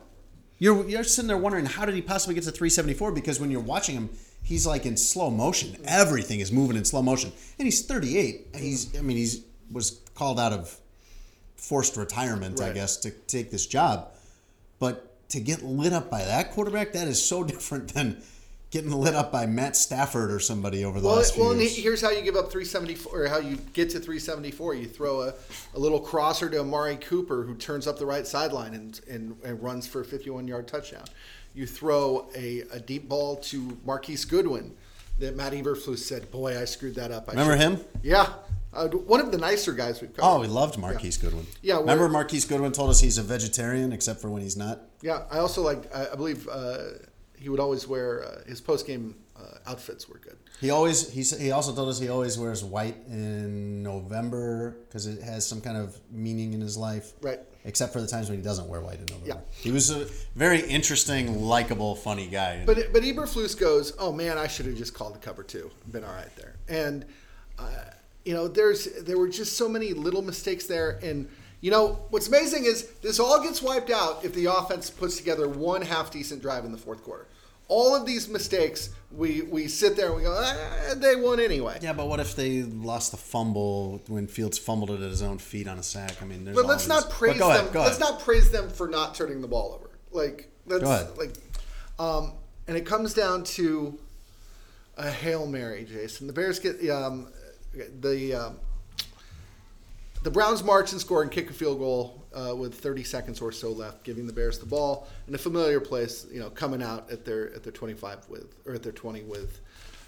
You're 0.58 0.88
you're 0.88 1.04
sitting 1.04 1.28
there 1.28 1.36
wondering 1.36 1.66
how 1.66 1.84
did 1.84 1.94
he 1.94 2.02
possibly 2.02 2.34
get 2.34 2.44
to 2.44 2.50
374 2.50 3.12
because 3.12 3.38
when 3.38 3.50
you're 3.50 3.60
watching 3.60 3.94
him, 3.94 4.10
he's 4.42 4.66
like 4.66 4.86
in 4.86 4.96
slow 4.96 5.30
motion. 5.30 5.76
Everything 5.84 6.40
is 6.40 6.50
moving 6.50 6.76
in 6.76 6.84
slow 6.84 7.02
motion, 7.02 7.32
and 7.58 7.66
he's 7.66 7.84
38. 7.84 8.48
And 8.54 8.62
he's 8.62 8.96
I 8.98 9.02
mean 9.02 9.16
he's 9.16 9.44
was 9.70 10.00
called 10.14 10.40
out 10.40 10.52
of 10.52 10.78
forced 11.56 11.96
retirement, 11.96 12.60
I 12.60 12.72
guess, 12.72 12.96
to 12.98 13.10
take 13.10 13.50
this 13.50 13.66
job. 13.66 14.08
But 14.78 15.28
to 15.30 15.40
get 15.40 15.62
lit 15.62 15.92
up 15.92 16.10
by 16.10 16.24
that 16.24 16.52
quarterback, 16.52 16.92
that 16.92 17.08
is 17.08 17.22
so 17.22 17.44
different 17.52 17.92
than 17.92 18.22
getting 18.76 18.92
lit 18.92 19.14
up 19.14 19.32
by 19.32 19.46
Matt 19.46 19.74
Stafford 19.74 20.30
or 20.30 20.38
somebody 20.38 20.84
over 20.84 21.00
the 21.00 21.08
well, 21.08 21.16
last 21.16 21.34
few 21.34 21.42
well, 21.42 21.56
years. 21.56 21.74
here's 21.74 22.02
how 22.02 22.10
you 22.10 22.20
give 22.20 22.36
up 22.36 22.50
374, 22.50 23.22
or 23.22 23.26
how 23.26 23.38
you 23.38 23.56
get 23.72 23.88
to 23.90 23.98
374. 23.98 24.74
You 24.74 24.86
throw 24.86 25.22
a, 25.22 25.34
a 25.74 25.78
little 25.78 25.98
crosser 25.98 26.50
to 26.50 26.60
Amari 26.60 26.96
Cooper, 26.96 27.42
who 27.42 27.54
turns 27.54 27.86
up 27.86 27.98
the 27.98 28.04
right 28.04 28.26
sideline 28.26 28.74
and, 28.74 29.00
and, 29.08 29.36
and 29.42 29.62
runs 29.62 29.86
for 29.86 30.02
a 30.02 30.04
51 30.04 30.46
yard 30.46 30.68
touchdown. 30.68 31.04
You 31.54 31.66
throw 31.66 32.28
a, 32.36 32.64
a 32.70 32.78
deep 32.78 33.08
ball 33.08 33.36
to 33.36 33.78
Marquise 33.86 34.26
Goodwin 34.26 34.76
that 35.20 35.36
Matt 35.36 35.54
Eberflus 35.54 35.98
said, 36.00 36.30
Boy, 36.30 36.60
I 36.60 36.66
screwed 36.66 36.96
that 36.96 37.10
up. 37.10 37.30
I 37.30 37.32
Remember 37.32 37.58
should-" 37.58 37.78
him? 37.78 37.84
Yeah. 38.02 38.28
Uh, 38.74 38.88
one 38.88 39.20
of 39.20 39.32
the 39.32 39.38
nicer 39.38 39.72
guys 39.72 40.02
we've 40.02 40.14
covered. 40.14 40.28
Oh, 40.28 40.40
we 40.40 40.48
loved 40.48 40.76
Marquise 40.76 41.16
Goodwin. 41.16 41.46
Yeah, 41.62 41.78
remember 41.78 42.10
Marquise 42.10 42.44
Goodwin 42.44 42.72
told 42.72 42.90
us 42.90 43.00
he's 43.00 43.16
a 43.16 43.22
vegetarian 43.22 43.90
except 43.90 44.20
for 44.20 44.28
when 44.28 44.42
he's 44.42 44.56
not. 44.58 44.82
Yeah, 45.00 45.22
I 45.30 45.38
also 45.38 45.62
like. 45.62 45.94
I, 45.96 46.08
I 46.12 46.14
believe 46.14 46.46
uh, 46.46 46.80
he 47.38 47.48
would 47.48 47.60
always 47.60 47.86
wear 47.86 48.24
uh, 48.24 48.44
his 48.46 48.60
post 48.60 48.86
game 48.86 49.14
uh, 49.36 49.58
outfits 49.66 50.08
were 50.08 50.18
good. 50.18 50.36
He 50.60 50.70
always 50.70 51.10
he 51.10 51.22
he 51.22 51.50
also 51.50 51.74
told 51.74 51.88
us 51.88 51.98
he 51.98 52.08
always 52.08 52.38
wears 52.38 52.64
white 52.64 52.96
in 53.08 53.82
November 53.82 54.76
because 54.86 55.06
it 55.06 55.22
has 55.22 55.46
some 55.46 55.60
kind 55.60 55.76
of 55.76 55.98
meaning 56.10 56.54
in 56.54 56.60
his 56.60 56.76
life. 56.76 57.12
Right. 57.20 57.40
Except 57.64 57.92
for 57.92 58.00
the 58.00 58.06
times 58.06 58.28
when 58.28 58.38
he 58.38 58.44
doesn't 58.44 58.68
wear 58.68 58.80
white 58.80 59.00
in 59.00 59.06
November. 59.10 59.26
Yeah. 59.26 59.60
He 59.60 59.72
was 59.72 59.90
a 59.90 60.06
very 60.36 60.60
interesting, 60.60 61.42
likable, 61.42 61.96
funny 61.96 62.28
guy. 62.28 62.64
But 62.64 62.92
but 62.92 63.02
Eberflus 63.02 63.58
goes, 63.58 63.92
oh 63.98 64.12
man, 64.12 64.38
I 64.38 64.46
should 64.46 64.66
have 64.66 64.76
just 64.76 64.94
called 64.94 65.14
the 65.14 65.18
cover 65.18 65.42
two, 65.42 65.70
been 65.90 66.04
all 66.04 66.14
right 66.14 66.34
there. 66.36 66.56
And 66.68 67.04
uh, 67.58 67.66
you 68.24 68.34
know, 68.34 68.48
there's 68.48 69.02
there 69.02 69.18
were 69.18 69.28
just 69.28 69.56
so 69.56 69.68
many 69.68 69.92
little 69.92 70.22
mistakes 70.22 70.66
there. 70.66 70.98
And 71.02 71.28
you 71.66 71.72
know, 71.72 71.98
what's 72.10 72.28
amazing 72.28 72.64
is 72.64 72.84
this 73.02 73.18
all 73.18 73.42
gets 73.42 73.60
wiped 73.60 73.90
out 73.90 74.24
if 74.24 74.32
the 74.34 74.46
offense 74.46 74.88
puts 74.88 75.16
together 75.16 75.48
one 75.48 75.82
half 75.82 76.12
decent 76.12 76.40
drive 76.40 76.64
in 76.64 76.70
the 76.70 76.78
fourth 76.78 77.02
quarter. 77.02 77.26
All 77.66 77.92
of 77.92 78.06
these 78.06 78.28
mistakes, 78.28 78.90
we 79.10 79.42
we 79.42 79.66
sit 79.66 79.96
there 79.96 80.06
and 80.06 80.16
we 80.18 80.22
go, 80.22 80.32
ah, 80.32 80.94
they 80.94 81.16
won 81.16 81.40
anyway. 81.40 81.80
yeah, 81.82 81.92
but 81.92 82.06
what 82.06 82.20
if 82.20 82.36
they 82.36 82.62
lost 82.62 83.10
the 83.10 83.16
fumble 83.16 84.00
when 84.06 84.28
Fields 84.28 84.58
fumbled 84.58 84.92
it 84.92 85.02
at 85.02 85.10
his 85.10 85.22
own 85.22 85.38
feet 85.38 85.66
on 85.66 85.76
a 85.76 85.82
sack? 85.82 86.22
I 86.22 86.24
mean, 86.24 86.44
there's 86.44 86.56
But 86.56 86.66
let's 86.66 86.86
not 86.86 87.06
But 87.08 87.12
praise 87.14 87.38
them. 87.40 87.50
ahead, 87.50 87.74
let's 87.74 87.98
not 87.98 88.20
praise 88.20 88.52
them 88.52 88.70
for 88.70 88.86
not 88.86 89.16
turning 89.16 89.40
the 89.40 89.48
ball 89.48 89.74
over. 89.74 89.90
Like 90.12 90.48
that's 90.68 90.84
Go 90.84 90.92
ahead. 90.92 91.18
like, 91.18 91.32
um, 91.98 92.34
and 92.68 92.76
it 92.76 92.86
comes 92.86 93.12
down 93.12 93.42
to 93.58 93.98
a 94.96 95.10
hail 95.10 95.48
mary, 95.48 95.84
Jason. 95.84 96.28
The 96.28 96.32
Bears 96.32 96.60
get 96.60 96.88
um, 96.90 97.26
the 97.74 98.34
um, 98.34 98.56
the 100.26 100.32
Browns 100.32 100.64
march 100.64 100.90
and 100.90 101.00
score 101.00 101.22
and 101.22 101.30
kick 101.30 101.50
a 101.50 101.52
field 101.52 101.78
goal 101.78 102.20
uh, 102.34 102.52
with 102.52 102.74
30 102.74 103.04
seconds 103.04 103.40
or 103.40 103.52
so 103.52 103.70
left, 103.70 104.02
giving 104.02 104.26
the 104.26 104.32
Bears 104.32 104.58
the 104.58 104.66
ball 104.66 105.06
in 105.28 105.34
a 105.36 105.38
familiar 105.38 105.78
place. 105.78 106.26
You 106.32 106.40
know, 106.40 106.50
coming 106.50 106.82
out 106.82 107.08
at 107.12 107.24
their 107.24 107.54
at 107.54 107.62
their 107.62 107.72
25 107.72 108.28
with 108.28 108.52
or 108.66 108.74
at 108.74 108.82
their 108.82 108.90
20 108.90 109.22
with 109.22 109.60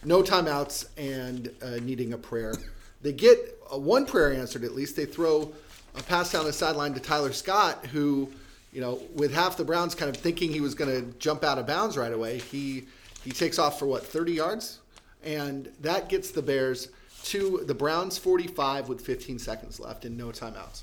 no 0.04 0.20
timeouts 0.20 0.88
and 0.96 1.54
uh, 1.62 1.76
needing 1.82 2.14
a 2.14 2.18
prayer. 2.18 2.52
They 3.00 3.12
get 3.12 3.38
uh, 3.72 3.78
one 3.78 4.06
prayer 4.06 4.32
answered 4.32 4.64
at 4.64 4.72
least. 4.72 4.96
They 4.96 5.04
throw 5.04 5.52
a 5.94 6.02
pass 6.02 6.32
down 6.32 6.46
the 6.46 6.52
sideline 6.52 6.94
to 6.94 7.00
Tyler 7.00 7.32
Scott, 7.32 7.86
who, 7.86 8.28
you 8.72 8.80
know, 8.80 9.00
with 9.14 9.32
half 9.32 9.56
the 9.56 9.62
Browns 9.62 9.94
kind 9.94 10.08
of 10.08 10.16
thinking 10.20 10.50
he 10.52 10.60
was 10.60 10.74
going 10.74 10.90
to 10.90 11.16
jump 11.20 11.44
out 11.44 11.58
of 11.58 11.68
bounds 11.68 11.96
right 11.96 12.12
away, 12.12 12.38
he 12.38 12.88
he 13.22 13.30
takes 13.30 13.56
off 13.56 13.78
for 13.78 13.86
what 13.86 14.04
30 14.04 14.32
yards, 14.32 14.80
and 15.22 15.70
that 15.80 16.08
gets 16.08 16.32
the 16.32 16.42
Bears 16.42 16.88
to 17.24 17.62
the 17.66 17.74
Browns 17.74 18.18
45 18.18 18.88
with 18.88 19.00
15 19.00 19.38
seconds 19.38 19.80
left 19.80 20.04
and 20.04 20.16
no 20.16 20.28
timeouts. 20.28 20.82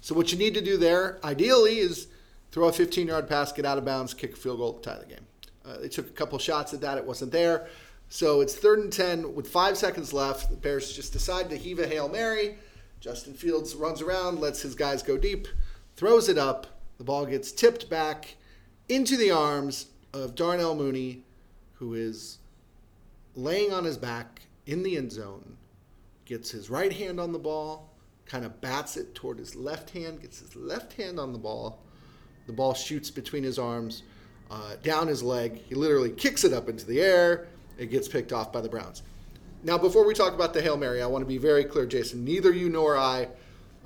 So 0.00 0.14
what 0.14 0.32
you 0.32 0.38
need 0.38 0.54
to 0.54 0.60
do 0.60 0.76
there, 0.76 1.18
ideally, 1.24 1.78
is 1.78 2.08
throw 2.52 2.68
a 2.68 2.72
15-yard 2.72 3.28
pass, 3.28 3.52
get 3.52 3.64
out 3.64 3.78
of 3.78 3.84
bounds, 3.84 4.12
kick 4.14 4.34
a 4.34 4.36
field 4.36 4.58
goal 4.58 4.74
tie 4.74 4.98
the 4.98 5.06
game. 5.06 5.26
Uh, 5.64 5.78
they 5.78 5.88
took 5.88 6.06
a 6.06 6.12
couple 6.12 6.38
shots 6.38 6.74
at 6.74 6.80
that; 6.82 6.98
it 6.98 7.04
wasn't 7.04 7.32
there. 7.32 7.68
So 8.08 8.42
it's 8.42 8.54
third 8.54 8.80
and 8.80 8.92
ten 8.92 9.34
with 9.34 9.48
five 9.48 9.78
seconds 9.78 10.12
left. 10.12 10.50
The 10.50 10.56
Bears 10.56 10.94
just 10.94 11.12
decide 11.12 11.48
to 11.50 11.56
heave 11.56 11.78
a 11.78 11.86
hail 11.86 12.08
mary. 12.08 12.58
Justin 13.00 13.34
Fields 13.34 13.74
runs 13.74 14.02
around, 14.02 14.40
lets 14.40 14.62
his 14.62 14.74
guys 14.74 15.02
go 15.02 15.16
deep, 15.18 15.48
throws 15.96 16.28
it 16.28 16.38
up. 16.38 16.66
The 16.98 17.04
ball 17.04 17.26
gets 17.26 17.50
tipped 17.50 17.90
back 17.90 18.36
into 18.88 19.16
the 19.16 19.30
arms 19.30 19.86
of 20.12 20.34
Darnell 20.34 20.74
Mooney, 20.74 21.24
who 21.74 21.94
is 21.94 22.38
laying 23.34 23.72
on 23.72 23.84
his 23.84 23.98
back 23.98 24.42
in 24.66 24.82
the 24.82 24.96
end 24.96 25.12
zone, 25.12 25.56
gets 26.24 26.50
his 26.50 26.70
right 26.70 26.92
hand 26.92 27.20
on 27.20 27.32
the 27.32 27.38
ball, 27.38 27.90
kind 28.26 28.44
of 28.44 28.60
bats 28.60 28.96
it 28.96 29.14
toward 29.14 29.38
his 29.38 29.54
left 29.54 29.90
hand, 29.90 30.20
gets 30.20 30.40
his 30.40 30.56
left 30.56 30.94
hand 30.94 31.18
on 31.18 31.32
the 31.32 31.38
ball. 31.38 31.82
The 32.46 32.52
ball 32.52 32.74
shoots 32.74 33.10
between 33.10 33.42
his 33.42 33.58
arms, 33.58 34.02
uh, 34.50 34.76
down 34.82 35.08
his 35.08 35.22
leg. 35.22 35.60
He 35.68 35.74
literally 35.74 36.10
kicks 36.10 36.44
it 36.44 36.52
up 36.52 36.68
into 36.68 36.86
the 36.86 37.00
air. 37.00 37.48
It 37.78 37.86
gets 37.86 38.08
picked 38.08 38.32
off 38.32 38.52
by 38.52 38.60
the 38.60 38.68
Browns. 38.68 39.02
Now, 39.62 39.78
before 39.78 40.06
we 40.06 40.14
talk 40.14 40.34
about 40.34 40.52
the 40.52 40.60
Hail 40.60 40.76
Mary, 40.76 41.00
I 41.00 41.06
want 41.06 41.22
to 41.22 41.26
be 41.26 41.38
very 41.38 41.64
clear, 41.64 41.86
Jason. 41.86 42.24
Neither 42.24 42.52
you 42.52 42.68
nor 42.68 42.98
I 42.98 43.28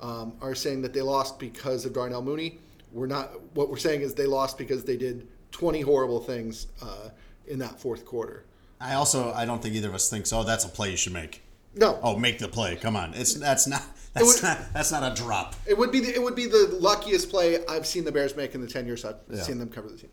um, 0.01 0.33
are 0.41 0.53
saying 0.53 0.81
that 0.81 0.93
they 0.93 1.01
lost 1.01 1.39
because 1.39 1.85
of 1.85 1.93
Darnell 1.93 2.21
Mooney. 2.21 2.59
We're 2.91 3.07
not. 3.07 3.31
What 3.53 3.69
we're 3.69 3.77
saying 3.77 4.01
is 4.01 4.13
they 4.13 4.25
lost 4.25 4.57
because 4.57 4.83
they 4.83 4.97
did 4.97 5.27
20 5.51 5.81
horrible 5.81 6.19
things 6.19 6.67
uh, 6.81 7.09
in 7.47 7.59
that 7.59 7.79
fourth 7.79 8.05
quarter. 8.05 8.45
I 8.81 8.95
also 8.95 9.31
I 9.33 9.45
don't 9.45 9.61
think 9.61 9.75
either 9.75 9.89
of 9.89 9.95
us 9.95 10.09
thinks 10.09 10.31
oh 10.31 10.43
that's 10.43 10.65
a 10.65 10.69
play 10.69 10.91
you 10.91 10.97
should 10.97 11.13
make. 11.13 11.41
No. 11.75 11.99
Oh, 12.01 12.17
make 12.17 12.39
the 12.39 12.47
play. 12.47 12.75
Come 12.75 12.95
on. 12.95 13.13
It's 13.13 13.33
that's 13.35 13.67
not 13.67 13.83
that's 14.13 14.25
would- 14.25 14.43
not 14.43 14.73
that's 14.73 14.91
not 14.91 15.11
a 15.11 15.15
drop. 15.21 15.55
It 15.67 15.77
would 15.77 15.91
be 15.91 15.99
the, 15.99 16.13
it 16.13 16.21
would 16.21 16.35
be 16.35 16.47
the 16.47 16.77
luckiest 16.79 17.29
play 17.29 17.65
I've 17.67 17.85
seen 17.85 18.03
the 18.05 18.11
Bears 18.11 18.35
make 18.35 18.55
in 18.55 18.61
the 18.61 18.67
10 18.67 18.85
years 18.85 19.05
I've 19.05 19.15
Yeah. 19.29 19.41
seen 19.41 19.59
them 19.59 19.69
cover 19.69 19.87
the 19.87 19.97
team. 19.97 20.09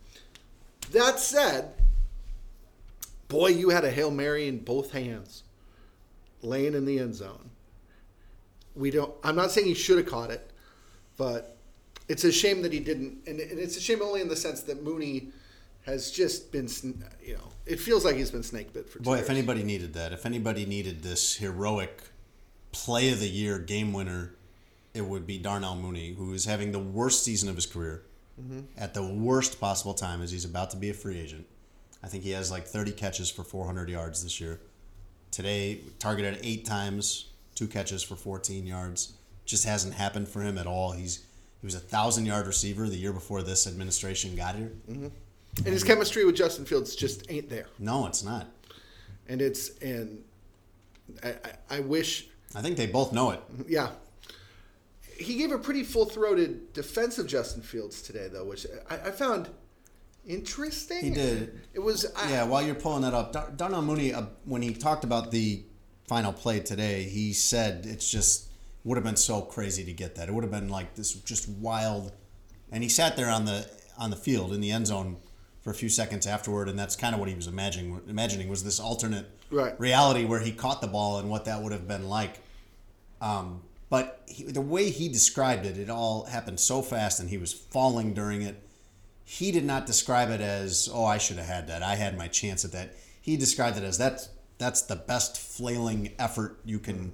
That 0.92 1.18
said, 1.18 1.72
boy, 3.28 3.48
you 3.48 3.70
had 3.70 3.84
a 3.84 3.90
Hail 3.90 4.10
Mary 4.10 4.46
in 4.48 4.58
both 4.58 4.92
hands 4.92 5.42
laying 6.42 6.74
in 6.74 6.84
the 6.84 6.98
end 6.98 7.14
zone. 7.14 7.50
We 8.74 8.90
don't 8.90 9.12
I'm 9.24 9.36
not 9.36 9.50
saying 9.50 9.66
he 9.66 9.74
should 9.74 9.96
have 9.98 10.06
caught 10.06 10.30
it, 10.30 10.50
but 11.16 11.56
it's 12.08 12.24
a 12.24 12.30
shame 12.30 12.62
that 12.62 12.72
he 12.72 12.78
didn't 12.80 13.18
and, 13.26 13.40
and 13.40 13.58
it's 13.58 13.76
a 13.76 13.80
shame 13.80 14.02
only 14.02 14.20
in 14.20 14.28
the 14.28 14.36
sense 14.36 14.62
that 14.64 14.82
Mooney 14.82 15.28
has 15.86 16.10
just 16.10 16.52
been 16.52 16.68
you 17.24 17.34
know, 17.34 17.48
it 17.64 17.78
feels 17.80 18.04
like 18.04 18.16
he's 18.16 18.30
been 18.30 18.42
snake 18.42 18.72
bit 18.72 18.88
for 18.88 18.98
two 18.98 19.04
Boy, 19.04 19.14
years. 19.14 19.24
if 19.24 19.30
anybody 19.30 19.62
needed 19.62 19.94
that, 19.94 20.12
if 20.12 20.26
anybody 20.26 20.66
needed 20.66 21.02
this 21.02 21.36
heroic 21.36 22.02
play 22.72 23.10
of 23.12 23.20
the 23.20 23.28
year 23.28 23.58
game 23.58 23.92
winner, 23.92 24.34
it 24.92 25.04
would 25.04 25.26
be 25.26 25.38
Darnell 25.38 25.76
Mooney, 25.76 26.14
who 26.14 26.32
is 26.34 26.44
having 26.44 26.72
the 26.72 26.78
worst 26.78 27.22
season 27.22 27.48
of 27.48 27.54
his 27.54 27.66
career 27.66 28.02
mm-hmm. 28.40 28.60
at 28.76 28.94
the 28.94 29.02
worst 29.02 29.60
possible 29.60 29.94
time 29.94 30.22
as 30.22 30.30
he's 30.30 30.44
about 30.44 30.70
to 30.70 30.76
be 30.76 30.90
a 30.90 30.94
free 30.94 31.18
agent. 31.18 31.46
I 32.02 32.08
think 32.08 32.24
he 32.24 32.30
has 32.32 32.50
like 32.50 32.66
30 32.66 32.92
catches 32.92 33.30
for 33.30 33.44
400 33.44 33.88
yards 33.88 34.22
this 34.22 34.40
year. 34.40 34.60
Today, 35.30 35.80
targeted 35.98 36.38
eight 36.42 36.64
times, 36.64 37.30
two 37.54 37.66
catches 37.66 38.02
for 38.02 38.16
14 38.16 38.66
yards. 38.66 39.14
Just 39.44 39.64
hasn't 39.64 39.94
happened 39.94 40.28
for 40.28 40.40
him 40.42 40.58
at 40.58 40.66
all. 40.66 40.92
He's 40.92 41.24
he 41.60 41.66
was 41.66 41.74
a 41.74 41.80
thousand 41.80 42.26
yard 42.26 42.46
receiver 42.46 42.88
the 42.88 42.96
year 42.96 43.12
before 43.12 43.42
this 43.42 43.66
administration 43.66 44.36
got 44.36 44.56
here. 44.56 44.72
Mm-hmm. 44.90 45.08
And 45.58 45.66
his 45.66 45.84
chemistry 45.84 46.24
with 46.24 46.36
Justin 46.36 46.64
Fields 46.64 46.94
just 46.94 47.30
ain't 47.30 47.48
there. 47.48 47.66
No, 47.78 48.06
it's 48.06 48.22
not. 48.22 48.48
And 49.28 49.40
it's 49.42 49.76
and 49.78 50.22
I, 51.22 51.28
I, 51.70 51.76
I 51.76 51.80
wish 51.80 52.28
I 52.54 52.62
think 52.62 52.76
they 52.76 52.86
both 52.86 53.12
know 53.12 53.30
it. 53.30 53.40
Yeah. 53.68 53.90
He 55.18 55.36
gave 55.36 55.50
a 55.50 55.58
pretty 55.58 55.82
full 55.82 56.04
throated 56.04 56.72
defense 56.72 57.18
of 57.18 57.26
Justin 57.26 57.62
Fields 57.62 58.02
today, 58.02 58.28
though, 58.30 58.44
which 58.44 58.66
I, 58.90 58.94
I 58.96 59.10
found 59.10 59.48
interesting. 60.26 61.02
He 61.02 61.10
did. 61.10 61.60
It 61.72 61.80
was. 61.80 62.06
I, 62.16 62.30
Yeah, 62.30 62.44
while 62.44 62.62
you're 62.62 62.74
pulling 62.74 63.02
that 63.02 63.14
up, 63.14 63.32
Dar- 63.32 63.50
Darnell 63.56 63.82
Mooney, 63.82 64.12
uh, 64.12 64.24
when 64.44 64.62
he 64.62 64.74
talked 64.74 65.04
about 65.04 65.30
the 65.30 65.64
final 66.06 66.32
play 66.32 66.60
today, 66.60 67.04
he 67.04 67.32
said 67.32 67.86
it's 67.86 68.10
just 68.10 68.48
would 68.84 68.96
have 68.96 69.04
been 69.04 69.16
so 69.16 69.42
crazy 69.42 69.84
to 69.84 69.92
get 69.92 70.14
that. 70.16 70.28
It 70.28 70.34
would 70.34 70.44
have 70.44 70.50
been 70.50 70.68
like 70.68 70.94
this 70.94 71.12
just 71.12 71.48
wild, 71.48 72.12
and 72.70 72.82
he 72.82 72.88
sat 72.88 73.16
there 73.16 73.30
on 73.30 73.44
the 73.46 73.68
on 73.98 74.10
the 74.10 74.16
field 74.16 74.52
in 74.52 74.60
the 74.60 74.70
end 74.70 74.86
zone 74.86 75.16
for 75.66 75.72
a 75.72 75.74
few 75.74 75.88
seconds 75.88 76.28
afterward, 76.28 76.68
and 76.68 76.78
that's 76.78 76.94
kind 76.94 77.12
of 77.12 77.18
what 77.18 77.28
he 77.28 77.34
was 77.34 77.48
imagining. 77.48 78.00
Imagining 78.08 78.48
was 78.48 78.62
this 78.62 78.78
alternate 78.78 79.26
Right. 79.50 79.74
reality 79.80 80.24
where 80.24 80.38
he 80.38 80.52
caught 80.52 80.80
the 80.80 80.86
ball 80.86 81.18
and 81.18 81.28
what 81.28 81.46
that 81.46 81.60
would 81.60 81.72
have 81.72 81.88
been 81.88 82.08
like. 82.08 82.38
Um, 83.20 83.62
but 83.90 84.22
he, 84.28 84.44
the 84.44 84.60
way 84.60 84.90
he 84.90 85.08
described 85.08 85.66
it, 85.66 85.76
it 85.76 85.90
all 85.90 86.26
happened 86.26 86.60
so 86.60 86.82
fast, 86.82 87.18
and 87.18 87.28
he 87.30 87.36
was 87.36 87.52
falling 87.52 88.14
during 88.14 88.42
it 88.42 88.62
he 89.28 89.50
did 89.50 89.64
not 89.64 89.86
describe 89.86 90.30
it 90.30 90.40
as 90.40 90.88
oh 90.94 91.04
i 91.04 91.18
should 91.18 91.36
have 91.36 91.48
had 91.48 91.66
that 91.66 91.82
i 91.82 91.96
had 91.96 92.16
my 92.16 92.28
chance 92.28 92.64
at 92.64 92.70
that 92.70 92.94
he 93.20 93.36
described 93.36 93.76
it 93.76 93.82
as 93.82 93.98
that's 93.98 94.28
that's 94.58 94.82
the 94.82 94.94
best 94.94 95.36
flailing 95.36 96.12
effort 96.16 96.60
you 96.64 96.78
can 96.78 97.10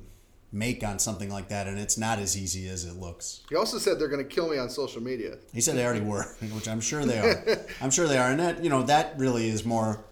make 0.52 0.84
on 0.84 0.98
something 0.98 1.30
like 1.30 1.48
that 1.48 1.66
and 1.66 1.78
it's 1.78 1.96
not 1.96 2.18
as 2.18 2.36
easy 2.36 2.68
as 2.68 2.84
it 2.84 2.94
looks 2.94 3.42
He 3.48 3.56
also 3.56 3.78
said 3.78 3.98
they're 3.98 4.08
going 4.08 4.26
to 4.26 4.34
kill 4.34 4.50
me 4.50 4.58
on 4.58 4.68
social 4.68 5.02
media. 5.02 5.38
he 5.52 5.60
said 5.60 5.76
they 5.76 5.84
already 5.84 6.04
were 6.04 6.24
which 6.52 6.68
i'm 6.68 6.80
sure 6.80 7.04
they 7.04 7.18
are 7.18 7.42
i'm 7.80 7.90
sure 7.90 8.06
they 8.06 8.18
are 8.18 8.30
and 8.30 8.40
that 8.40 8.62
you 8.62 8.68
know 8.70 8.82
that 8.82 9.14
really 9.18 9.48
is 9.48 9.64
more 9.64 10.04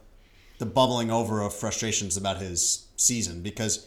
the 0.59 0.67
bubbling 0.67 1.11
over 1.11 1.43
of 1.43 1.55
frustrations 1.55 2.17
about 2.17 2.39
his 2.39 2.87
season 2.97 3.43
because 3.43 3.87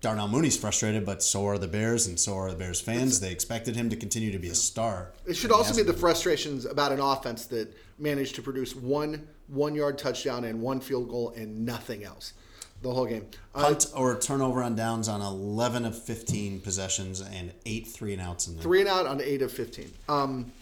Darnell 0.00 0.26
Mooney's 0.26 0.56
frustrated, 0.56 1.06
but 1.06 1.22
so 1.22 1.46
are 1.46 1.58
the 1.58 1.68
Bears, 1.68 2.08
and 2.08 2.18
so 2.18 2.34
are 2.36 2.50
the 2.50 2.56
Bears 2.56 2.80
fans. 2.80 3.20
They 3.20 3.30
expected 3.30 3.76
him 3.76 3.88
to 3.90 3.94
continue 3.94 4.32
to 4.32 4.38
be 4.40 4.48
a 4.48 4.54
star. 4.54 5.12
It 5.26 5.36
should 5.36 5.52
also 5.52 5.76
be 5.76 5.84
the 5.84 5.92
frustrations 5.92 6.64
about 6.64 6.90
an 6.90 6.98
offense 6.98 7.46
that 7.46 7.72
managed 8.00 8.34
to 8.34 8.42
produce 8.42 8.74
one 8.74 9.28
one 9.46 9.76
yard 9.76 9.98
touchdown 9.98 10.42
and 10.44 10.60
one 10.60 10.80
field 10.80 11.08
goal 11.08 11.32
and 11.36 11.64
nothing 11.64 12.02
else 12.02 12.32
the 12.82 12.92
whole 12.92 13.06
game. 13.06 13.26
Uh, 13.54 13.64
punt 13.64 13.86
or 13.94 14.18
turnover 14.18 14.62
on 14.62 14.74
downs 14.74 15.08
on 15.08 15.20
11 15.20 15.84
of 15.84 16.00
15 16.00 16.60
possessions 16.60 17.20
and 17.20 17.52
eight 17.64 17.86
three 17.86 18.12
and 18.12 18.20
outs 18.20 18.48
in 18.48 18.54
there. 18.54 18.62
Three 18.62 18.80
and 18.80 18.88
out 18.88 19.06
on 19.06 19.20
eight 19.20 19.42
of 19.42 19.52
15. 19.52 19.92
Um, 20.08 20.52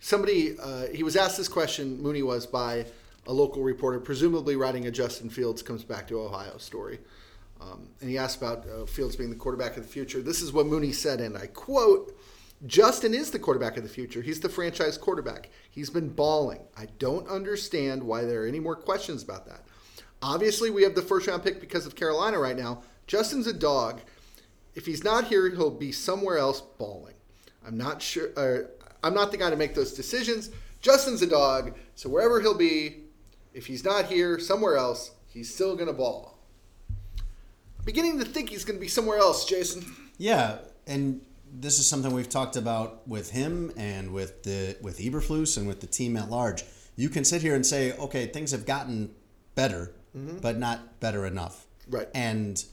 somebody, 0.00 0.58
uh, 0.58 0.86
he 0.86 1.02
was 1.02 1.16
asked 1.16 1.36
this 1.36 1.48
question, 1.48 2.00
Mooney 2.02 2.22
was, 2.22 2.46
by 2.46 2.86
a 3.26 3.32
local 3.32 3.62
reporter, 3.62 4.00
presumably 4.00 4.56
writing 4.56 4.86
a 4.86 4.90
Justin 4.90 5.28
Fields 5.28 5.62
comes 5.62 5.84
back 5.84 6.06
to 6.08 6.20
Ohio 6.20 6.56
story. 6.58 6.98
Um, 7.60 7.88
and 8.00 8.10
he 8.10 8.18
asked 8.18 8.38
about 8.38 8.66
uh, 8.68 8.86
Fields 8.86 9.16
being 9.16 9.30
the 9.30 9.36
quarterback 9.36 9.76
of 9.76 9.82
the 9.82 9.88
future. 9.88 10.20
This 10.20 10.42
is 10.42 10.52
what 10.52 10.66
Mooney 10.66 10.92
said, 10.92 11.20
and 11.20 11.36
I 11.36 11.46
quote 11.46 12.16
Justin 12.66 13.12
is 13.12 13.30
the 13.30 13.38
quarterback 13.38 13.76
of 13.76 13.82
the 13.82 13.88
future. 13.88 14.22
He's 14.22 14.40
the 14.40 14.48
franchise 14.48 14.96
quarterback. 14.96 15.50
He's 15.70 15.90
been 15.90 16.08
balling. 16.08 16.60
I 16.76 16.86
don't 16.98 17.28
understand 17.28 18.02
why 18.02 18.24
there 18.24 18.44
are 18.44 18.46
any 18.46 18.60
more 18.60 18.76
questions 18.76 19.22
about 19.22 19.46
that. 19.46 19.65
Obviously, 20.22 20.70
we 20.70 20.82
have 20.82 20.94
the 20.94 21.02
first 21.02 21.26
round 21.26 21.42
pick 21.42 21.60
because 21.60 21.86
of 21.86 21.94
Carolina 21.94 22.38
right 22.38 22.56
now. 22.56 22.82
Justin's 23.06 23.46
a 23.46 23.52
dog. 23.52 24.00
If 24.74 24.86
he's 24.86 25.04
not 25.04 25.26
here, 25.26 25.48
he'll 25.50 25.70
be 25.70 25.92
somewhere 25.92 26.38
else 26.38 26.60
balling. 26.60 27.14
I'm 27.66 27.76
not 27.76 28.02
sure. 28.02 28.28
Uh, 28.36 28.68
I'm 29.02 29.14
not 29.14 29.30
the 29.30 29.36
guy 29.36 29.50
to 29.50 29.56
make 29.56 29.74
those 29.74 29.92
decisions. 29.92 30.50
Justin's 30.80 31.22
a 31.22 31.26
dog, 31.26 31.76
so 31.94 32.08
wherever 32.08 32.40
he'll 32.40 32.56
be, 32.56 33.04
if 33.54 33.66
he's 33.66 33.84
not 33.84 34.06
here, 34.06 34.38
somewhere 34.38 34.76
else, 34.76 35.12
he's 35.28 35.52
still 35.52 35.74
gonna 35.74 35.92
ball. 35.92 36.38
Beginning 37.84 38.18
to 38.18 38.24
think 38.24 38.50
he's 38.50 38.64
gonna 38.64 38.78
be 38.78 38.88
somewhere 38.88 39.18
else, 39.18 39.44
Jason. 39.44 39.84
Yeah, 40.18 40.58
and 40.86 41.20
this 41.52 41.78
is 41.78 41.86
something 41.88 42.12
we've 42.12 42.28
talked 42.28 42.56
about 42.56 43.06
with 43.08 43.30
him 43.30 43.72
and 43.76 44.12
with 44.12 44.42
the 44.42 44.76
with 44.80 44.98
Eberflus 44.98 45.56
and 45.56 45.66
with 45.66 45.80
the 45.80 45.86
team 45.86 46.16
at 46.16 46.30
large. 46.30 46.64
You 46.96 47.08
can 47.08 47.24
sit 47.24 47.42
here 47.42 47.54
and 47.54 47.64
say, 47.64 47.92
okay, 47.98 48.26
things 48.26 48.52
have 48.52 48.66
gotten 48.66 49.14
better, 49.54 49.92
Mm-hmm. 50.16 50.38
but 50.38 50.58
not 50.58 50.98
better 50.98 51.26
enough. 51.26 51.66
Right. 51.90 52.08
And 52.14 52.64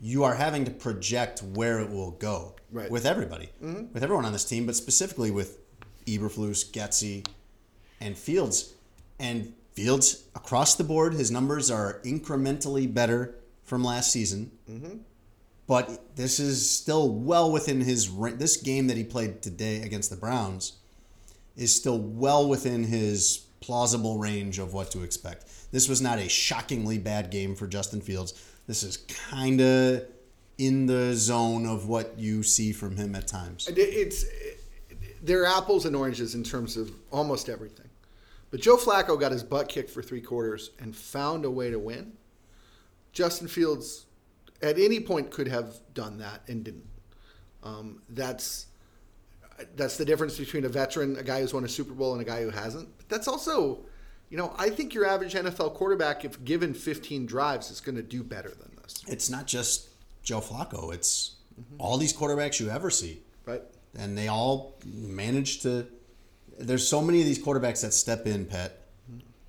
you 0.00 0.24
are 0.24 0.34
having 0.34 0.66
to 0.66 0.70
project 0.70 1.42
where 1.42 1.80
it 1.80 1.90
will 1.90 2.10
go 2.12 2.54
Right. 2.70 2.90
with 2.90 3.06
everybody, 3.06 3.48
mm-hmm. 3.62 3.92
with 3.94 4.02
everyone 4.02 4.26
on 4.26 4.32
this 4.32 4.44
team, 4.44 4.66
but 4.66 4.76
specifically 4.76 5.30
with 5.30 5.58
Eberflus, 6.06 6.70
Getsy, 6.70 7.26
and 8.00 8.16
Fields. 8.18 8.74
And 9.18 9.54
Fields 9.72 10.24
across 10.34 10.74
the 10.74 10.84
board, 10.84 11.14
his 11.14 11.30
numbers 11.30 11.70
are 11.70 12.00
incrementally 12.04 12.92
better 12.92 13.36
from 13.64 13.82
last 13.82 14.12
season. 14.12 14.50
Mm-hmm. 14.70 14.98
But 15.66 16.16
this 16.16 16.38
is 16.38 16.68
still 16.68 17.08
well 17.08 17.50
within 17.50 17.80
his 17.80 18.10
this 18.36 18.56
game 18.56 18.86
that 18.88 18.96
he 18.96 19.04
played 19.04 19.42
today 19.42 19.82
against 19.82 20.10
the 20.10 20.16
Browns 20.16 20.74
is 21.56 21.74
still 21.74 21.98
well 21.98 22.48
within 22.48 22.84
his 22.84 23.45
plausible 23.66 24.16
range 24.16 24.60
of 24.60 24.72
what 24.72 24.92
to 24.92 25.02
expect. 25.02 25.44
This 25.72 25.88
was 25.88 26.00
not 26.00 26.20
a 26.20 26.28
shockingly 26.28 26.98
bad 26.98 27.30
game 27.30 27.56
for 27.56 27.66
Justin 27.66 28.00
Fields. 28.00 28.32
This 28.68 28.84
is 28.84 28.98
kind 29.30 29.60
of 29.60 30.04
in 30.56 30.86
the 30.86 31.14
zone 31.14 31.66
of 31.66 31.88
what 31.88 32.16
you 32.16 32.44
see 32.44 32.72
from 32.72 32.96
him 32.96 33.16
at 33.16 33.26
times. 33.26 33.68
It's 33.68 34.24
they're 35.20 35.44
apples 35.44 35.84
and 35.84 35.96
oranges 35.96 36.36
in 36.36 36.44
terms 36.44 36.76
of 36.76 36.92
almost 37.10 37.48
everything. 37.48 37.88
But 38.52 38.60
Joe 38.60 38.76
Flacco 38.76 39.18
got 39.18 39.32
his 39.32 39.42
butt 39.42 39.68
kicked 39.68 39.90
for 39.90 40.00
three 40.00 40.20
quarters 40.20 40.70
and 40.78 40.94
found 40.94 41.44
a 41.44 41.50
way 41.50 41.70
to 41.70 41.78
win. 41.80 42.12
Justin 43.12 43.48
Fields, 43.48 44.06
at 44.62 44.78
any 44.78 45.00
point, 45.00 45.32
could 45.32 45.48
have 45.48 45.74
done 45.92 46.18
that 46.18 46.42
and 46.46 46.62
didn't. 46.62 46.86
Um, 47.64 48.02
that's 48.08 48.66
that's 49.74 49.96
the 49.96 50.04
difference 50.04 50.38
between 50.38 50.64
a 50.64 50.68
veteran, 50.68 51.16
a 51.16 51.24
guy 51.24 51.40
who's 51.40 51.52
won 51.52 51.64
a 51.64 51.68
Super 51.68 51.94
Bowl, 51.94 52.12
and 52.12 52.22
a 52.22 52.24
guy 52.24 52.42
who 52.42 52.50
hasn't. 52.50 52.88
That's 53.08 53.28
also, 53.28 53.80
you 54.30 54.36
know, 54.36 54.54
I 54.58 54.70
think 54.70 54.94
your 54.94 55.06
average 55.06 55.34
NFL 55.34 55.74
quarterback, 55.74 56.24
if 56.24 56.44
given 56.44 56.74
15 56.74 57.26
drives, 57.26 57.70
is 57.70 57.80
going 57.80 57.96
to 57.96 58.02
do 58.02 58.22
better 58.22 58.50
than 58.50 58.70
this, 58.82 59.04
It's 59.08 59.30
not 59.30 59.46
just 59.46 59.88
Joe 60.22 60.40
Flacco, 60.40 60.92
it's 60.92 61.36
all 61.78 61.96
these 61.98 62.12
quarterbacks 62.12 62.60
you 62.60 62.70
ever 62.70 62.90
see. 62.90 63.20
right? 63.44 63.62
and 63.98 64.16
they 64.18 64.28
all 64.28 64.76
manage 64.84 65.60
to. 65.62 65.86
There's 66.58 66.86
so 66.86 67.00
many 67.00 67.20
of 67.20 67.26
these 67.26 67.38
quarterbacks 67.42 67.80
that 67.82 67.94
step 67.94 68.26
in, 68.26 68.44
Pet, 68.44 68.82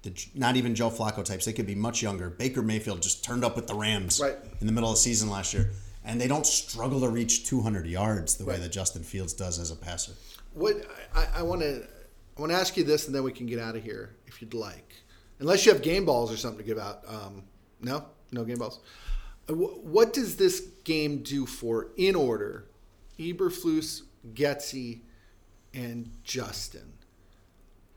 the, 0.03 0.13
not 0.35 0.55
even 0.55 0.73
Joe 0.73 0.89
Flacco 0.89 1.23
types. 1.25 1.43
They 1.45 1.51
could 1.53 1.65
be 1.67 1.75
much 1.75 2.01
younger. 2.01 2.29
Baker 2.29 2.61
Mayfield 2.61 3.01
just 3.01 3.25
turned 3.25 3.43
up 3.43 3.55
with 3.57 3.67
the 3.67 3.73
Rams 3.75 4.21
Right. 4.21 4.37
in 4.61 4.67
the 4.67 4.71
middle 4.73 4.89
of 4.89 4.95
the 4.95 5.01
season 5.01 5.29
last 5.29 5.53
year, 5.53 5.71
and 6.05 6.19
they 6.21 6.27
don't 6.29 6.45
struggle 6.45 7.01
to 7.01 7.09
reach 7.09 7.45
200 7.45 7.85
yards 7.87 8.35
the 8.37 8.45
way 8.45 8.57
that 8.57 8.71
Justin 8.71 9.03
Fields 9.03 9.33
does 9.33 9.59
as 9.59 9.69
a 9.71 9.75
passer. 9.75 10.13
What 10.53 10.75
I 11.35 11.41
want 11.43 11.59
to 11.61 11.85
I 12.37 12.41
want 12.41 12.51
to 12.51 12.57
ask 12.57 12.77
you 12.77 12.83
this, 12.83 13.07
and 13.07 13.15
then 13.15 13.23
we 13.23 13.31
can 13.31 13.47
get 13.47 13.59
out 13.59 13.75
of 13.75 13.83
here 13.83 14.15
if 14.27 14.41
you'd 14.41 14.53
like. 14.53 14.93
Unless 15.39 15.65
you 15.65 15.71
have 15.73 15.81
game 15.81 16.05
balls 16.05 16.31
or 16.31 16.37
something 16.37 16.59
to 16.59 16.63
give 16.63 16.77
out. 16.77 17.03
Um, 17.07 17.43
no, 17.81 18.05
no 18.31 18.43
game 18.43 18.57
balls. 18.57 18.79
Uh, 19.49 19.53
What 19.53 20.13
does 20.13 20.35
this 20.37 20.59
game 20.83 21.23
do 21.23 21.45
for 21.45 21.89
in 21.97 22.15
order? 22.15 22.65
Eberflus, 23.19 24.03
Getsy, 24.33 25.01
and 25.73 26.11
Justin. 26.23 26.93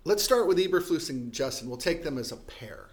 Let's 0.05 0.23
start 0.23 0.47
with 0.47 0.59
Eberflus 0.59 1.11
and 1.11 1.33
Justin. 1.33 1.69
We'll 1.69 1.77
take 1.79 2.03
them 2.03 2.17
as 2.17 2.33
a 2.33 2.37
pair. 2.37 2.87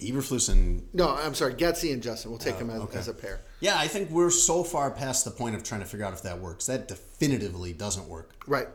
Eberflus 0.00 0.48
and 0.48 0.86
No, 0.94 1.08
I'm 1.14 1.34
sorry, 1.34 1.54
Getsy 1.54 1.92
and 1.92 2.02
Justin. 2.02 2.30
We'll 2.30 2.38
take 2.38 2.56
Oh, 2.56 2.58
them 2.58 2.70
as, 2.70 2.80
okay. 2.82 2.98
as 2.98 3.08
a 3.08 3.14
pair. 3.14 3.40
yeah, 3.60 3.76
I 3.78 3.86
think 3.88 4.10
we're 4.10 4.30
so 4.30 4.62
far 4.64 4.90
past 4.90 5.24
the 5.24 5.30
point 5.32 5.54
of 5.56 5.62
trying 5.64 5.80
to 5.80 5.86
figure 5.86 6.06
out 6.06 6.12
if 6.12 6.22
that 6.22 6.40
works. 6.40 6.66
That 6.66 6.86
definitively 6.88 7.72
doesn't 7.72 8.08
work. 8.08 8.30
Right. 8.46 8.68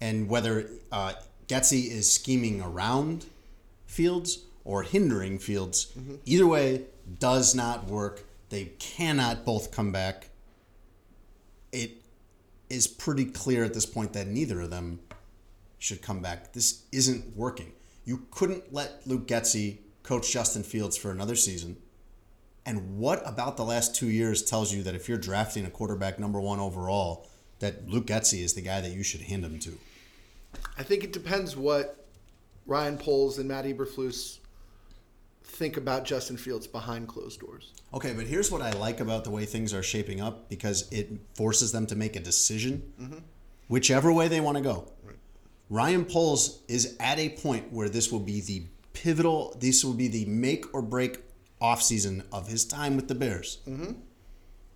And 0.00 0.28
whether 0.28 0.68
uh, 0.92 1.14
Getsy 1.48 1.90
is 1.90 2.10
scheming 2.10 2.62
around 2.62 3.26
Fields 3.86 4.44
or 4.64 4.82
hindering 4.82 5.38
Fields, 5.38 5.92
either 6.24 6.46
way 6.46 6.84
does 7.18 7.54
not 7.54 7.86
work. 7.86 8.24
They 8.50 8.72
cannot 8.78 9.44
both 9.44 9.70
come 9.70 9.92
back. 9.92 10.28
It 11.72 12.02
is 12.70 12.86
pretty 12.86 13.24
clear 13.24 13.64
at 13.64 13.74
this 13.74 13.86
point 13.86 14.12
that 14.12 14.26
neither 14.26 14.60
of 14.60 14.70
them 14.70 15.00
should 15.78 16.02
come 16.02 16.20
back. 16.20 16.52
This 16.52 16.82
isn't 16.92 17.36
working. 17.36 17.72
You 18.04 18.26
couldn't 18.30 18.72
let 18.72 19.06
Luke 19.06 19.26
Getsy 19.26 19.78
coach 20.02 20.30
Justin 20.32 20.62
Fields 20.62 20.96
for 20.96 21.10
another 21.10 21.36
season. 21.36 21.76
And 22.64 22.98
what 22.98 23.22
about 23.26 23.56
the 23.56 23.64
last 23.64 23.94
two 23.94 24.08
years 24.08 24.42
tells 24.42 24.72
you 24.72 24.82
that 24.82 24.94
if 24.94 25.08
you're 25.08 25.18
drafting 25.18 25.64
a 25.64 25.70
quarterback 25.70 26.18
number 26.18 26.40
one 26.40 26.60
overall, 26.60 27.26
that 27.60 27.88
Luke 27.88 28.06
Getsy 28.06 28.42
is 28.42 28.54
the 28.54 28.60
guy 28.60 28.80
that 28.80 28.90
you 28.90 29.02
should 29.02 29.22
hand 29.22 29.44
him 29.44 29.58
to? 29.60 29.78
I 30.76 30.82
think 30.82 31.04
it 31.04 31.12
depends 31.12 31.56
what 31.56 32.06
Ryan 32.66 32.98
Poles 32.98 33.38
and 33.38 33.48
Matt 33.48 33.64
Eberflus 33.64 34.38
think 35.42 35.76
about 35.76 36.04
Justin 36.04 36.36
Fields 36.36 36.66
behind 36.66 37.08
closed 37.08 37.40
doors. 37.40 37.72
Okay, 37.92 38.12
but 38.12 38.26
here's 38.26 38.50
what 38.50 38.62
I 38.62 38.70
like 38.72 39.00
about 39.00 39.24
the 39.24 39.30
way 39.30 39.46
things 39.46 39.72
are 39.72 39.82
shaping 39.82 40.20
up 40.20 40.48
because 40.48 40.90
it 40.92 41.10
forces 41.34 41.72
them 41.72 41.86
to 41.86 41.96
make 41.96 42.16
a 42.16 42.20
decision, 42.20 42.92
mm-hmm. 43.00 43.18
whichever 43.66 44.12
way 44.12 44.28
they 44.28 44.40
want 44.40 44.56
to 44.56 44.62
go. 44.62 44.92
Ryan 45.70 46.04
Poles 46.04 46.62
is 46.68 46.96
at 46.98 47.18
a 47.18 47.30
point 47.30 47.72
where 47.72 47.88
this 47.88 48.10
will 48.10 48.20
be 48.20 48.40
the 48.40 48.64
pivotal, 48.94 49.54
this 49.60 49.84
will 49.84 49.94
be 49.94 50.08
the 50.08 50.24
make 50.24 50.72
or 50.74 50.80
break 50.80 51.18
offseason 51.60 52.24
of 52.32 52.48
his 52.48 52.64
time 52.64 52.96
with 52.96 53.08
the 53.08 53.14
Bears. 53.14 53.58
Mm-hmm. 53.66 53.92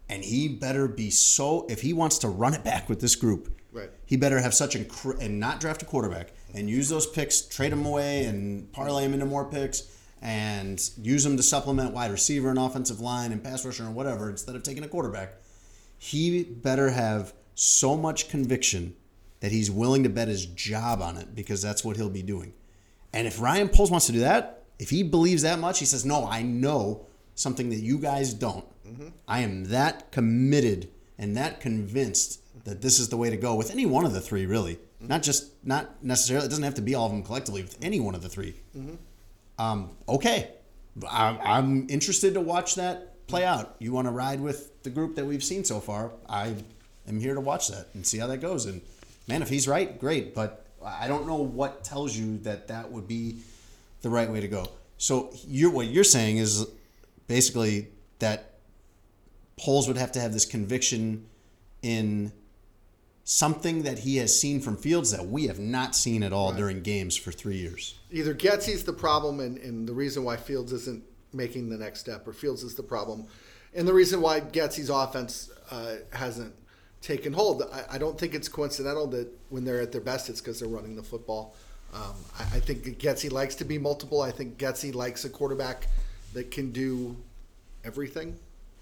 And 0.09 0.25
he 0.25 0.49
better 0.49 0.88
be 0.88 1.11
so, 1.11 1.67
if 1.71 1.81
he 1.81 1.93
wants 1.93 2.19
to 2.19 2.29
run 2.29 2.52
it 2.52 2.62
back 2.62 2.88
with 2.88 3.00
this 3.00 3.14
group, 3.17 3.59
Right. 3.73 3.91
he 4.05 4.17
better 4.17 4.38
have 4.41 4.52
such 4.52 4.76
incre- 4.76 5.19
and 5.21 5.41
not 5.41 5.59
draft 5.59 5.83
a 5.83 5.87
quarterback 5.87 6.33
and 6.55 6.69
use 6.69 6.88
those 6.91 7.07
picks, 7.07 7.41
trade 7.41 7.73
them 7.73 7.87
away, 7.87 8.25
and 8.26 8.71
parlay 8.73 9.05
them 9.05 9.14
into 9.14 9.25
more 9.25 9.47
picks, 9.47 9.85
and 10.21 10.91
use 10.99 11.25
them 11.25 11.37
to 11.38 11.43
supplement 11.43 11.93
wide 11.93 12.11
receiver 12.11 12.50
and 12.50 12.59
offensive 12.59 13.00
line 13.00 13.33
and 13.33 13.43
pass 13.43 13.64
rusher 13.64 13.85
and 13.85 13.95
whatever 13.95 14.29
instead 14.29 14.55
of 14.55 14.62
taking 14.62 14.85
a 14.85 14.88
quarterback. 14.88 15.35
He 15.97 16.45
better 16.45 16.91
have 16.91 17.33
so 17.55 17.97
much 17.97 18.29
conviction 18.29 18.95
that 19.41 19.52
he's 19.52 19.71
willing 19.71 20.02
to 20.02 20.09
bet 20.09 20.29
his 20.29 20.47
job 20.47 21.00
on 21.00 21.17
it 21.17 21.35
because 21.35 21.62
that's 21.62 21.85
what 21.85 21.97
he'll 21.97 22.11
be 22.11 22.23
doing. 22.23 22.52
And 23.13 23.26
if 23.26 23.41
Ryan 23.41 23.69
Poles 23.69 23.91
wants 23.91 24.06
to 24.06 24.13
do 24.13 24.21
that, 24.21 24.65
if 24.78 24.91
he 24.91 25.02
believes 25.02 25.43
that 25.43 25.58
much, 25.58 25.78
he 25.78 25.85
says, 25.85 26.04
"No, 26.04 26.26
I 26.26 26.43
know 26.43 27.06
something 27.35 27.71
that 27.71 27.80
you 27.80 27.99
guys 27.99 28.35
don't. 28.35 28.65
Mm-hmm. 28.87 29.08
I 29.26 29.41
am 29.41 29.65
that 29.65 30.13
committed 30.13 30.91
and 31.19 31.37
that 31.37 31.61
convinced 31.61 32.42
that 32.65 32.80
this 32.80 32.99
is 32.99 33.08
the 33.08 33.17
way 33.17 33.30
to 33.30 33.36
go 33.36 33.54
with 33.54 33.71
any 33.71 33.86
one 33.86 34.04
of 34.04 34.12
the 34.12 34.21
three, 34.21 34.47
really. 34.47 34.78
Not 35.00 35.23
just 35.23 35.50
not 35.65 36.02
necessarily. 36.02 36.47
It 36.47 36.50
doesn't 36.50 36.65
have 36.65 36.75
to 36.75 36.82
be 36.82 36.95
all 36.95 37.06
of 37.06 37.12
them 37.12 37.23
collectively. 37.23 37.62
With 37.62 37.76
any 37.82 37.99
one 37.99 38.15
of 38.15 38.23
the 38.23 38.28
3 38.28 38.54
Um, 39.58 39.91
okay, 40.08 40.50
I'm, 41.10 41.38
I'm 41.43 41.86
interested 41.91 42.34
to 42.34 42.41
watch 42.41 42.76
that 42.76 43.26
play 43.26 43.45
out. 43.45 43.76
You 43.78 43.93
want 43.93 44.06
to 44.06 44.12
ride 44.12 44.41
with 44.41 44.82
the 44.82 44.91
group 44.91 45.17
that 45.17 45.25
we've 45.25 45.43
seen 45.43 45.65
so 45.65 45.80
far? 45.80 46.12
I 46.28 46.54
am 47.08 47.19
here 47.19 47.34
to 47.34 47.41
watch 47.41 47.69
that 47.69 47.88
and 47.95 48.06
see 48.06 48.19
how 48.19 48.28
that 48.28 48.38
goes. 48.38 48.67
And 48.67 48.80
man, 49.26 49.43
if 49.43 49.49
he's 49.49 49.67
right, 49.67 49.99
great. 49.99 50.34
But 50.34 50.67
I 50.84 51.08
don't 51.08 51.26
know 51.26 51.36
what 51.36 51.84
tells 51.84 52.17
you 52.17 52.38
that 52.38 52.69
that 52.69 52.91
would 52.91 53.08
be 53.08 53.38
the 54.02 54.10
right 54.10 54.30
way 54.30 54.41
to 54.41 54.49
go. 54.49 54.67
So 54.99 55.30
you're 55.47 55.71
what 55.71 55.88
you're 55.88 56.04
saying 56.04 56.36
is 56.36 56.67
basically 57.26 57.88
that 58.21 58.50
Poles 59.58 59.86
would 59.88 59.97
have 59.97 60.12
to 60.12 60.21
have 60.21 60.32
this 60.32 60.45
conviction 60.45 61.26
in 61.82 62.32
something 63.25 63.82
that 63.82 64.00
he 64.00 64.17
has 64.17 64.39
seen 64.39 64.61
from 64.61 64.76
Fields 64.76 65.11
that 65.13 65.26
we 65.26 65.47
have 65.47 65.58
not 65.58 65.95
seen 65.95 66.23
at 66.23 66.32
all 66.32 66.52
during 66.52 66.82
games 66.82 67.17
for 67.17 67.30
three 67.30 67.56
years. 67.56 67.99
Either 68.11 68.35
Getsy's 68.35 68.85
the 68.85 68.93
problem 68.93 69.41
and, 69.41 69.58
and 69.58 69.89
the 69.89 69.93
reason 69.93 70.25
why 70.25 70.37
Fields 70.37 70.73
isn't 70.73 71.04
making 71.32 71.69
the 71.69 71.78
next 71.78 72.00
step, 72.00 72.26
or 72.26 72.32
Fields 72.32 72.63
is 72.63 72.75
the 72.75 72.82
problem, 72.82 73.26
and 73.75 73.87
the 73.89 73.93
reason 73.93 74.21
why 74.21 74.41
Getsy's 74.41 74.91
offense 74.91 75.50
uh, 75.71 75.97
hasn't 76.13 76.54
taken 77.00 77.32
hold. 77.32 77.63
I, 77.73 77.95
I 77.95 77.99
don't 77.99 78.19
think 78.19 78.35
it's 78.35 78.49
coincidental 78.49 79.06
that 79.08 79.28
when 79.49 79.65
they're 79.65 79.80
at 79.80 79.93
their 79.93 80.00
best, 80.00 80.28
it's 80.28 80.41
because 80.41 80.61
they're 80.61 80.69
running 80.69 80.95
the 80.95 81.02
football. 81.02 81.54
Um, 81.95 82.15
I, 82.39 82.43
I 82.56 82.61
think 82.61 82.85
Getsy 82.99 83.30
likes 83.30 83.54
to 83.56 83.65
be 83.65 83.78
multiple. 83.78 84.21
I 84.21 84.30
think 84.30 84.58
Getsy 84.58 84.95
likes 84.95 85.25
a 85.25 85.30
quarterback 85.30 85.87
that 86.32 86.50
can 86.50 86.73
do 86.73 87.17
everything, 87.85 88.37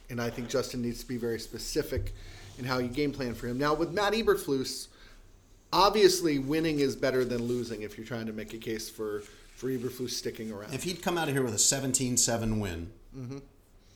and 0.09 0.21
I 0.21 0.31
think 0.31 0.49
Justin 0.49 0.83
needs 0.83 1.01
to 1.01 1.09
be 1.09 1.17
very 1.17 1.39
specific 1.39 2.15
in 2.61 2.67
how 2.67 2.79
you 2.79 2.89
game 2.89 3.13
plan 3.13 3.35
for 3.35 3.49
him. 3.49 3.59
Now 3.59 3.75
with 3.75 3.91
Matt 3.91 4.13
Eberflus, 4.13 4.89
obviously 5.73 6.39
winning 6.39 6.79
is 6.79 6.95
better 6.95 7.25
than 7.25 7.43
losing 7.43 7.83
if 7.83 7.99
you're 7.99 8.07
trying 8.07 8.27
to 8.27 8.33
make 8.33 8.55
a 8.55 8.59
case 8.59 8.89
for 8.89 9.23
for 9.57 9.69
Eberflus 9.69 10.11
sticking 10.11 10.51
around. 10.51 10.73
If 10.73 10.85
he'd 10.85 11.03
come 11.03 11.19
out 11.19 11.29
of 11.29 11.35
here 11.35 11.43
with 11.43 11.53
a 11.53 11.59
17-7 11.59 12.61
win, 12.61 12.91
mm-hmm. 13.15 13.39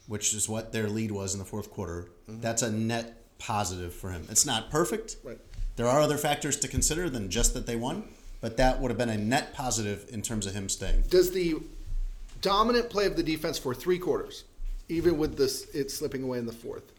which 0.06 0.34
is 0.34 0.46
what 0.46 0.72
their 0.72 0.90
lead 0.90 1.10
was 1.10 1.32
in 1.32 1.38
the 1.38 1.46
fourth 1.46 1.70
quarter, 1.70 2.08
mm-hmm. 2.28 2.42
that's 2.42 2.60
a 2.60 2.70
net 2.70 3.22
positive 3.38 3.94
for 3.94 4.10
him. 4.10 4.26
It's 4.30 4.44
not 4.44 4.70
perfect. 4.70 5.16
Right. 5.24 5.38
There 5.76 5.86
are 5.86 6.00
other 6.00 6.18
factors 6.18 6.58
to 6.58 6.68
consider 6.68 7.08
than 7.08 7.30
just 7.30 7.54
that 7.54 7.66
they 7.66 7.76
won, 7.76 8.04
but 8.42 8.58
that 8.58 8.78
would 8.78 8.90
have 8.90 8.98
been 8.98 9.08
a 9.08 9.16
net 9.16 9.54
positive 9.54 10.06
in 10.10 10.20
terms 10.20 10.46
of 10.46 10.52
him 10.52 10.68
staying. 10.68 11.04
Does 11.08 11.30
the 11.30 11.56
dominant 12.42 12.90
play 12.90 13.06
of 13.06 13.16
the 13.16 13.22
defense 13.22 13.58
for 13.58 13.74
three 13.74 13.98
quarters, 13.98 14.44
even 14.90 15.16
with 15.16 15.38
this 15.38 15.66
it 15.74 15.90
slipping 15.90 16.22
away 16.22 16.38
in 16.38 16.44
the 16.44 16.52
fourth, 16.52 16.92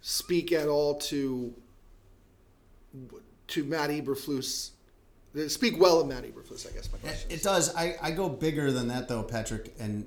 speak 0.00 0.52
at 0.52 0.68
all 0.68 0.94
to 0.94 1.54
to 3.48 3.64
Matt 3.64 3.90
Eberflus? 3.90 4.70
Uh, 5.36 5.48
speak 5.48 5.78
well 5.78 6.00
of 6.00 6.08
Matt 6.08 6.24
Eberflus, 6.24 6.68
I 6.68 6.74
guess 6.74 6.90
my 6.90 6.98
question. 6.98 7.30
It 7.30 7.42
does. 7.42 7.74
I, 7.76 7.96
I 8.02 8.10
go 8.10 8.28
bigger 8.28 8.72
than 8.72 8.88
that 8.88 9.08
though, 9.08 9.22
Patrick. 9.22 9.72
And 9.78 10.06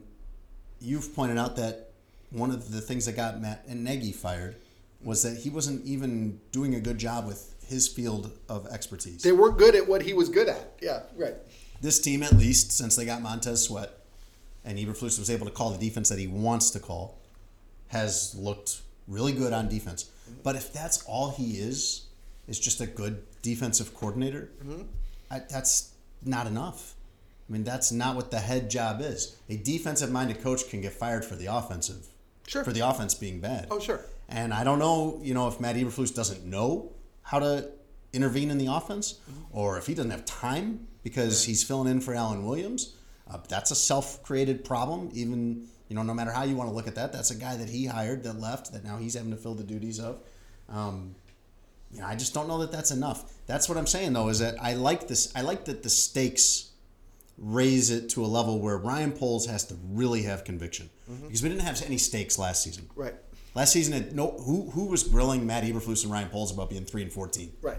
you've 0.82 1.16
pointed 1.16 1.38
out 1.38 1.56
that 1.58 1.92
one 2.32 2.52
of 2.52 2.72
the 2.72 2.82
things 2.82 3.06
that 3.06 3.16
got 3.16 3.40
Matt 3.40 3.64
and 3.68 3.84
Nagy 3.84 4.12
fired 4.12 4.56
was 5.02 5.24
that 5.24 5.38
he 5.38 5.50
wasn't 5.50 5.86
even 5.86 6.40
doing 6.52 6.76
a 6.76 6.80
good 6.80 6.98
job 6.98 7.28
with 7.28 7.56
his 7.68 7.88
field 7.88 8.32
of 8.50 8.68
expertise. 8.68 9.22
They 9.22 9.32
were 9.32 9.52
good 9.52 9.76
at 9.76 9.88
what 9.88 10.02
he 10.02 10.14
was 10.14 10.30
good 10.30 10.50
at. 10.50 10.74
Yeah, 10.82 11.04
right. 11.18 11.36
this 11.82 12.00
team, 12.00 12.24
at 12.24 12.34
least 12.34 12.72
since 12.72 12.96
they 12.96 13.06
got 13.06 13.22
Montez 13.22 13.64
Sweat, 13.64 13.92
and 14.66 14.78
Eberflus 14.78 15.20
was 15.20 15.30
able 15.30 15.46
to 15.46 15.52
call 15.52 15.72
the 15.72 15.78
defense 15.78 16.10
that 16.10 16.20
he 16.20 16.28
wants 16.28 16.72
to 16.72 16.80
call, 16.80 17.20
has 17.88 18.34
looked 18.36 18.82
really 19.08 19.32
good 19.34 19.54
on 19.54 19.68
defense. 19.70 20.10
But 20.44 20.56
if 20.56 20.72
that's 20.74 21.04
all 21.06 21.32
he 21.32 21.58
is, 21.58 22.08
is 22.48 22.60
just 22.60 22.82
a 22.82 22.88
good 22.88 23.24
defensive 23.42 23.94
coordinator, 23.94 24.50
I, 25.32 25.40
that's 25.50 25.94
not 26.26 26.48
enough. 26.48 26.96
I 27.50 27.54
mean, 27.54 27.64
that's 27.64 27.92
not 27.92 28.16
what 28.16 28.32
the 28.32 28.40
head 28.40 28.70
job 28.70 29.02
is. 29.02 29.36
A 29.50 29.58
defensive-minded 29.58 30.42
coach 30.42 30.70
can 30.70 30.82
get 30.82 30.94
fired 30.94 31.26
for 31.26 31.36
the 31.36 31.48
offensive, 31.48 32.08
Sure. 32.48 32.64
for 32.64 32.72
the 32.72 32.82
offense 32.82 33.14
being 33.14 33.40
bad. 33.40 33.68
Oh, 33.70 33.80
sure. 33.80 34.02
And 34.30 34.54
I 34.54 34.64
don't 34.64 34.80
know, 34.80 35.20
you 35.22 35.34
know, 35.34 35.48
if 35.48 35.60
Matt 35.60 35.76
Eberflus 35.76 36.16
doesn't 36.16 36.46
know 36.46 36.92
how 37.24 37.40
to 37.40 37.70
intervene 38.14 38.50
in 38.52 38.58
the 38.58 38.68
offense, 38.68 39.20
or 39.52 39.78
if 39.78 39.88
he 39.88 39.94
doesn't 39.94 40.12
have 40.12 40.24
time 40.26 40.88
because 41.04 41.44
he's 41.44 41.64
filling 41.64 41.92
in 41.92 42.00
for 42.00 42.14
Alan 42.14 42.46
Williams. 42.46 42.94
Uh, 43.30 43.38
that's 43.50 43.72
a 43.72 43.76
self-created 43.76 44.64
problem. 44.66 45.10
Even 45.14 45.68
you 45.94 45.98
know, 45.98 46.02
no 46.02 46.16
matter 46.16 46.32
how 46.32 46.42
you 46.42 46.56
want 46.56 46.72
to 46.72 46.76
look 46.76 46.88
at 46.88 46.96
that, 46.96 47.14
that's 47.14 47.30
a 47.30 47.36
guy 47.36 47.56
that 47.56 47.70
he 47.70 47.86
hired 47.86 48.24
that 48.24 48.40
left 48.40 48.74
that 48.74 48.84
now 48.84 48.98
he's 48.98 49.14
having 49.14 49.30
to 49.30 49.38
fill 49.38 49.54
the 49.54 49.64
duties 49.64 50.00
of. 50.00 50.22
Um, 50.68 51.14
you 51.92 52.00
know, 52.00 52.08
I 52.08 52.16
just 52.16 52.34
don't 52.34 52.48
know 52.48 52.58
that 52.62 52.72
that's 52.72 52.90
enough. 52.90 53.32
That's 53.46 53.70
what 53.70 53.78
I'm 53.78 53.86
saying 53.86 54.14
though, 54.14 54.30
is 54.30 54.40
that 54.40 54.56
I 54.60 54.74
like 54.74 55.08
this. 55.08 55.32
I 55.36 55.42
like 55.42 55.66
that 55.66 55.84
the 55.84 55.92
stakes 55.92 56.72
raise 57.38 57.92
it 57.92 58.10
to 58.10 58.26
a 58.26 58.26
level 58.26 58.60
where 58.60 58.76
Ryan 58.76 59.12
Poles 59.12 59.46
has 59.46 59.66
to 59.66 59.76
really 59.88 60.24
have 60.24 60.44
conviction 60.44 60.90
because 61.28 61.44
we 61.44 61.50
didn't 61.50 61.62
have 61.62 61.80
any 61.84 62.00
stakes 62.00 62.40
last 62.40 62.64
season. 62.64 62.90
Right. 62.96 63.14
Last 63.54 63.74
season, 63.74 63.94
it, 63.94 64.16
no 64.16 64.32
who 64.32 64.72
who 64.72 64.88
was 64.88 65.04
grilling 65.04 65.46
Matt 65.46 65.64
Eberflus 65.64 66.02
and 66.06 66.12
Ryan 66.12 66.30
Poles 66.30 66.52
about 66.52 66.72
being 66.72 66.86
three 66.86 67.04
and 67.04 67.14
fourteen. 67.14 67.54
Right. 67.62 67.78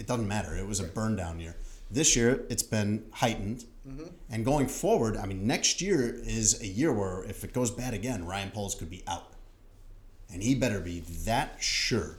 It 0.00 0.08
doesn't 0.08 0.26
matter. 0.26 0.56
It 0.56 0.66
was 0.66 0.80
a 0.80 0.84
burn 0.84 1.14
down 1.14 1.38
year. 1.38 1.54
This 1.92 2.16
year, 2.16 2.44
it's 2.50 2.64
been 2.64 3.04
heightened 3.12 3.66
Mm-hmm. 3.86 4.06
And 4.30 4.44
going 4.44 4.66
forward, 4.66 5.16
I 5.16 5.26
mean, 5.26 5.46
next 5.46 5.80
year 5.80 6.14
is 6.24 6.60
a 6.60 6.66
year 6.66 6.92
where 6.92 7.24
if 7.24 7.44
it 7.44 7.52
goes 7.52 7.70
bad 7.70 7.94
again, 7.94 8.26
Ryan 8.26 8.50
Poles 8.50 8.74
could 8.74 8.90
be 8.90 9.02
out. 9.06 9.32
And 10.32 10.42
he 10.42 10.54
better 10.54 10.80
be 10.80 11.00
that 11.24 11.62
sure 11.62 12.18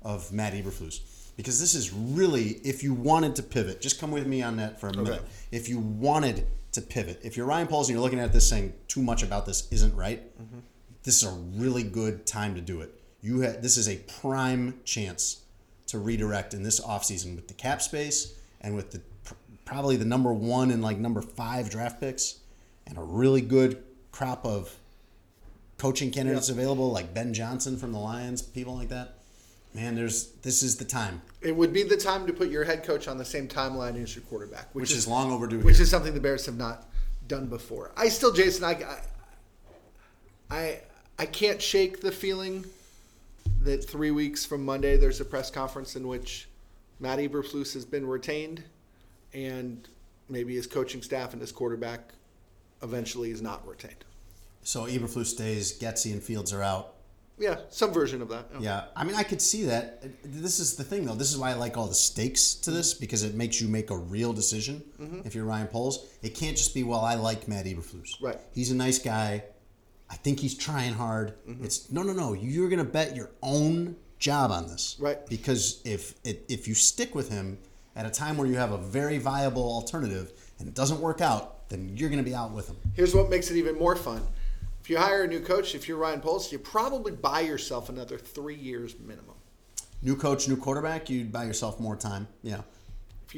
of 0.00 0.32
Matt 0.32 0.54
Eberflus. 0.54 1.00
Because 1.36 1.60
this 1.60 1.74
is 1.74 1.92
really, 1.92 2.60
if 2.64 2.82
you 2.82 2.94
wanted 2.94 3.36
to 3.36 3.42
pivot, 3.42 3.80
just 3.80 4.00
come 4.00 4.10
with 4.10 4.26
me 4.26 4.42
on 4.42 4.56
that 4.56 4.80
for 4.80 4.88
a 4.88 4.96
minute. 4.96 5.22
If 5.50 5.68
you 5.68 5.78
wanted 5.78 6.46
to 6.72 6.80
pivot, 6.82 7.20
if 7.22 7.36
you're 7.36 7.46
Ryan 7.46 7.66
Poles 7.66 7.88
and 7.88 7.94
you're 7.94 8.02
looking 8.02 8.20
at 8.20 8.32
this 8.32 8.48
saying 8.48 8.74
too 8.88 9.02
much 9.02 9.22
about 9.22 9.46
this 9.46 9.68
isn't 9.70 9.94
right, 9.94 10.22
mm-hmm. 10.40 10.60
this 11.02 11.22
is 11.22 11.28
a 11.28 11.34
really 11.60 11.82
good 11.82 12.26
time 12.26 12.54
to 12.54 12.60
do 12.60 12.80
it. 12.80 12.98
You 13.22 13.42
ha- 13.42 13.56
this 13.60 13.76
is 13.76 13.88
a 13.88 13.96
prime 14.20 14.80
chance 14.84 15.42
to 15.86 15.98
redirect 15.98 16.54
in 16.54 16.62
this 16.62 16.80
offseason 16.80 17.34
with 17.36 17.48
the 17.48 17.54
cap 17.54 17.82
space 17.82 18.34
and 18.60 18.74
with 18.74 18.90
the 18.90 19.02
probably 19.72 19.96
the 19.96 20.04
number 20.04 20.34
one 20.34 20.70
and 20.70 20.82
like 20.82 20.98
number 20.98 21.22
five 21.22 21.70
draft 21.70 21.98
picks 21.98 22.40
and 22.86 22.98
a 22.98 23.02
really 23.02 23.40
good 23.40 23.82
crop 24.10 24.44
of 24.44 24.76
coaching 25.78 26.10
candidates 26.10 26.50
available 26.50 26.92
like 26.92 27.14
Ben 27.14 27.32
Johnson 27.32 27.78
from 27.78 27.90
the 27.92 27.98
Lions, 27.98 28.42
people 28.42 28.76
like 28.76 28.90
that. 28.90 29.14
Man, 29.74 29.94
there's 29.94 30.32
this 30.42 30.62
is 30.62 30.76
the 30.76 30.84
time, 30.84 31.22
It 31.40 31.56
would 31.56 31.72
be 31.72 31.82
the 31.84 31.96
time 31.96 32.26
to 32.26 32.34
put 32.34 32.50
your 32.50 32.64
head 32.64 32.84
coach 32.84 33.08
on 33.08 33.16
the 33.16 33.24
same 33.24 33.48
timeline 33.48 34.00
as 34.00 34.14
your 34.14 34.22
quarterback, 34.24 34.68
which, 34.74 34.82
which 34.82 34.92
is 34.92 35.08
long 35.08 35.32
overdue. 35.32 35.60
which 35.60 35.76
here. 35.76 35.84
is 35.84 35.90
something 35.90 36.12
the 36.12 36.20
Bears 36.20 36.44
have 36.44 36.58
not 36.58 36.90
done 37.26 37.46
before. 37.46 37.92
I 37.96 38.10
still, 38.10 38.30
Jason, 38.30 38.64
I, 38.64 38.72
I, 40.50 40.54
I, 40.54 40.80
I 41.18 41.24
can't 41.24 41.62
shake 41.62 42.02
the 42.02 42.12
feeling 42.12 42.66
that 43.62 43.88
three 43.88 44.10
weeks 44.10 44.44
from 44.44 44.66
Monday 44.66 44.98
there's 44.98 45.22
a 45.22 45.24
press 45.24 45.50
conference 45.50 45.96
in 45.96 46.06
which 46.06 46.50
Matt 47.00 47.18
Eberflus 47.18 47.72
has 47.72 47.86
been 47.86 48.06
retained, 48.06 48.64
and 49.34 49.88
maybe 50.28 50.54
his 50.54 50.66
coaching 50.66 51.02
staff 51.02 51.32
and 51.32 51.40
his 51.40 51.52
quarterback 51.52 52.12
eventually 52.82 53.30
is 53.30 53.42
not 53.42 53.66
retained. 53.66 54.04
so 54.62 54.84
Eberflus 54.86 55.26
stays, 55.26 55.78
Getsy 55.78 56.12
and 56.12 56.22
Fields 56.22 56.52
are 56.52 56.62
out. 56.62 56.94
Yeah, 57.38 57.56
some 57.70 57.92
version 57.92 58.22
of 58.22 58.28
that. 58.28 58.46
Yeah, 58.60 58.84
I 58.94 59.04
mean, 59.04 59.16
I 59.16 59.22
could 59.24 59.40
see 59.42 59.64
that. 59.64 60.02
This 60.22 60.60
is 60.60 60.76
the 60.76 60.84
thing, 60.84 61.06
though. 61.06 61.14
This 61.14 61.32
is 61.32 61.38
why 61.38 61.50
I 61.50 61.54
like 61.54 61.76
all 61.76 61.86
the 61.88 61.94
stakes 61.94 62.54
to 62.56 62.70
this 62.70 62.94
because 62.94 63.24
it 63.24 63.34
makes 63.34 63.60
you 63.60 63.66
make 63.68 63.90
a 63.90 63.96
real 63.96 64.32
decision. 64.32 64.82
Mm-hmm. 65.00 65.20
If 65.24 65.34
you're 65.34 65.46
Ryan 65.46 65.66
Poles, 65.66 66.06
it 66.22 66.34
can't 66.36 66.56
just 66.56 66.74
be, 66.74 66.82
well, 66.84 67.00
I 67.00 67.14
like 67.14 67.48
Matt 67.48 67.64
Eberflus. 67.64 68.22
Right. 68.22 68.38
He's 68.54 68.70
a 68.70 68.76
nice 68.76 68.98
guy. 68.98 69.42
I 70.10 70.14
think 70.16 70.38
he's 70.40 70.54
trying 70.56 70.92
hard. 70.92 71.32
Mm-hmm. 71.48 71.64
It's 71.64 71.90
no, 71.90 72.02
no, 72.02 72.12
no. 72.12 72.34
You're 72.34 72.68
gonna 72.68 72.84
bet 72.84 73.16
your 73.16 73.30
own 73.42 73.96
job 74.18 74.50
on 74.52 74.68
this. 74.68 74.96
Right. 75.00 75.26
Because 75.26 75.80
if 75.84 76.14
it, 76.24 76.44
if 76.48 76.68
you 76.68 76.74
stick 76.74 77.14
with 77.14 77.30
him 77.30 77.58
at 77.96 78.06
a 78.06 78.10
time 78.10 78.36
where 78.36 78.46
you 78.46 78.54
have 78.54 78.72
a 78.72 78.78
very 78.78 79.18
viable 79.18 79.62
alternative 79.62 80.32
and 80.58 80.68
it 80.68 80.74
doesn't 80.74 81.00
work 81.00 81.20
out, 81.20 81.68
then 81.68 81.96
you're 81.96 82.10
gonna 82.10 82.22
be 82.22 82.34
out 82.34 82.52
with 82.52 82.66
them. 82.66 82.76
Here's 82.94 83.14
what 83.14 83.30
makes 83.30 83.50
it 83.50 83.56
even 83.56 83.78
more 83.78 83.96
fun. 83.96 84.22
If 84.80 84.90
you 84.90 84.98
hire 84.98 85.22
a 85.22 85.28
new 85.28 85.40
coach, 85.40 85.74
if 85.74 85.86
you're 85.86 85.96
Ryan 85.96 86.20
Poles, 86.20 86.50
you 86.50 86.58
probably 86.58 87.12
buy 87.12 87.40
yourself 87.40 87.88
another 87.88 88.18
three 88.18 88.56
years 88.56 88.96
minimum. 88.98 89.36
New 90.02 90.16
coach, 90.16 90.48
new 90.48 90.56
quarterback, 90.56 91.08
you'd 91.08 91.30
buy 91.30 91.44
yourself 91.44 91.78
more 91.78 91.94
time. 91.94 92.26
Yeah. 92.42 92.62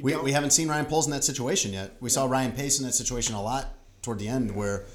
We, 0.03 0.17
we 0.17 0.33
haven't 0.33 0.51
seen 0.51 0.69
Ryan 0.69 0.87
Poles 0.87 1.07
in 1.07 1.13
that 1.13 1.23
situation 1.23 1.73
yet. 1.73 1.97
We 2.01 2.11
saw 2.11 2.25
Ryan 2.25 2.53
Pace 2.53 2.81
in 2.81 2.87
that 2.87 2.95
situation 2.95 3.35
a 3.35 3.43
lot 3.43 3.75
toward 4.03 4.19
the 4.19 4.29
end 4.29 4.55
where 4.57 4.87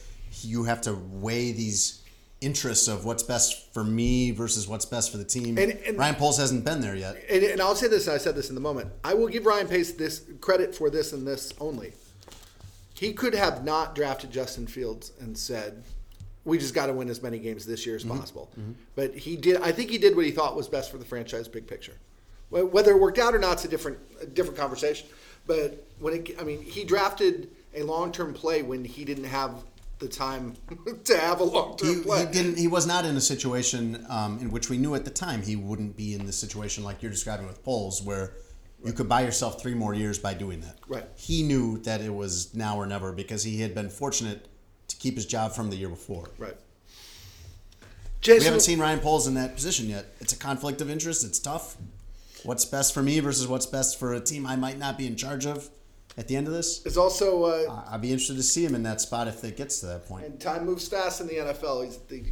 you 0.42 0.64
have 0.64 0.82
to 0.82 0.94
weigh 0.94 1.52
these 1.52 2.02
interests 2.42 2.88
of 2.88 3.06
what's 3.06 3.24
best 3.24 3.74
for 3.74 3.84
me 3.84 4.32
versus 4.32 4.68
what's 4.68 4.86
best 4.86 5.12
for 5.12 5.18
the 5.18 5.26
team. 5.26 5.58
And- 5.58 5.74
and- 5.86 5.98
Ryan 5.98 6.16
Poles 6.16 6.38
hasn't 6.38 6.64
been 6.64 6.82
there 6.82 6.96
yet. 6.96 7.18
and, 7.30 7.44
and 7.44 7.62
I'll 7.62 7.76
say 7.76 7.88
this, 7.88 8.08
and 8.08 8.16
I 8.16 8.18
said 8.18 8.36
this 8.36 8.50
in 8.50 8.56
the 8.56 8.62
moment. 8.62 8.92
I 9.04 9.14
will 9.14 9.28
give 9.28 9.46
Ryan 9.46 9.68
Pace 9.68 9.92
this 9.92 10.24
credit 10.40 10.74
for 10.74 10.90
this 10.90 11.12
and 11.14 11.28
this 11.28 11.54
only. 11.60 11.94
He 12.94 13.14
could 13.14 13.34
have 13.34 13.64
not 13.64 13.96
drafted 13.96 14.32
Justin 14.32 14.68
Fields 14.68 15.14
and 15.22 15.38
said, 15.38 15.84
"We 16.44 16.58
just 16.58 16.74
got 16.74 16.88
to 16.88 16.94
win 16.94 17.10
as 17.10 17.24
many 17.24 17.40
games 17.40 17.66
this 17.66 17.86
year 17.86 17.96
as 17.96 18.04
mm-hmm. 18.04 18.20
possible." 18.20 18.50
Mm-hmm. 18.60 18.74
But 18.96 19.16
he 19.16 19.38
did. 19.38 19.62
I 19.62 19.72
think 19.72 19.90
he 19.90 19.98
did 19.98 20.18
what 20.18 20.26
he 20.26 20.32
thought 20.32 20.58
was 20.58 20.68
best 20.68 20.92
for 20.92 20.98
the 20.98 21.06
franchise, 21.06 21.48
big 21.48 21.66
picture. 21.66 21.96
Whether 22.50 22.92
it 22.92 23.00
worked 23.00 23.20
out 23.20 23.34
or 23.36 23.40
not, 23.40 23.54
it's 23.54 23.66
a 23.66 23.68
different, 23.70 24.00
a 24.22 24.26
different 24.26 24.58
conversation. 24.58 25.08
But 25.46 25.86
when 26.00 26.14
it, 26.16 26.36
I 26.40 26.44
mean, 26.44 26.62
he 26.62 26.84
drafted 26.84 27.50
a 27.76 27.84
long-term 27.84 28.34
play 28.34 28.64
when 28.64 28.84
he 28.84 29.06
didn't 29.06 29.26
have 29.26 29.54
the 30.00 30.08
time 30.08 30.56
to 31.04 31.18
have 31.18 31.40
a 31.40 31.44
long-term 31.44 31.98
He, 31.98 32.02
play. 32.02 32.26
he 32.26 32.32
didn't. 32.32 32.58
He 32.58 32.68
was 32.68 32.88
not 32.88 33.06
in 33.06 33.16
a 33.16 33.22
situation 33.22 34.06
um, 34.10 34.40
in 34.40 34.50
which 34.52 34.70
we 34.70 34.78
knew 34.78 34.96
at 34.96 35.06
the 35.06 35.12
time 35.12 35.42
he 35.42 35.56
wouldn't 35.56 35.96
be 35.96 36.14
in 36.14 36.26
the 36.26 36.32
situation 36.34 36.84
like 36.84 37.02
you're 37.02 37.12
describing 37.12 37.48
with 37.48 37.64
Poles, 37.64 38.02
where 38.02 38.34
you 38.84 38.94
could 38.94 39.10
buy 39.10 39.22
yourself 39.22 39.62
three 39.62 39.74
more 39.74 39.94
years 39.94 40.18
by 40.18 40.34
doing 40.34 40.62
that. 40.62 40.78
Right. 40.88 41.06
He 41.16 41.44
knew 41.44 41.80
that 41.80 42.02
it 42.02 42.14
was 42.14 42.56
now 42.56 42.78
or 42.78 42.86
never 42.86 43.12
because 43.12 43.44
he 43.44 43.60
had 43.62 43.76
been 43.76 43.90
fortunate 43.90 44.48
to 44.88 44.96
keep 44.96 45.16
his 45.16 45.26
job 45.26 45.52
from 45.52 45.70
the 45.70 45.76
year 45.76 45.90
before. 45.90 46.30
Right. 46.38 46.56
We 48.26 48.44
haven't 48.44 48.62
seen 48.62 48.80
Ryan 48.80 49.00
Poles 49.00 49.28
in 49.28 49.34
that 49.36 49.56
position 49.56 49.88
yet. 49.88 50.06
It's 50.20 50.34
a 50.34 50.38
conflict 50.38 50.82
of 50.82 50.90
interest. 50.90 51.24
It's 51.24 51.40
tough. 51.40 51.78
What's 52.44 52.66
best 52.66 52.94
for 52.94 53.02
me 53.02 53.20
versus 53.20 53.48
what's 53.48 53.66
best 53.66 54.00
for 54.00 54.14
a 54.14 54.20
team 54.20 54.46
I 54.46 54.56
might 54.56 54.78
not 54.78 54.98
be 54.98 55.08
in 55.08 55.16
charge 55.16 55.46
of 55.46 55.70
at 56.20 56.28
the 56.28 56.36
end 56.36 56.48
of 56.48 56.54
this? 56.54 56.86
is 56.86 56.98
also 56.98 57.44
uh, 57.46 57.84
I- 57.90 57.96
I'd 57.96 58.02
be 58.02 58.12
interested 58.12 58.36
to 58.38 58.44
see 58.44 58.64
him 58.66 58.76
in 58.76 58.84
that 58.84 59.02
spot 59.02 59.28
if 59.28 59.44
it 59.44 59.58
gets 59.58 59.80
to 59.80 59.88
that 59.88 60.06
point. 60.06 60.26
And 60.26 60.40
time 60.40 60.66
moves 60.66 60.88
fast 60.88 61.22
in 61.22 61.28
the 61.28 61.36
NFL. 61.36 61.86
He's 61.86 61.96
at 61.96 62.10
the 62.10 62.24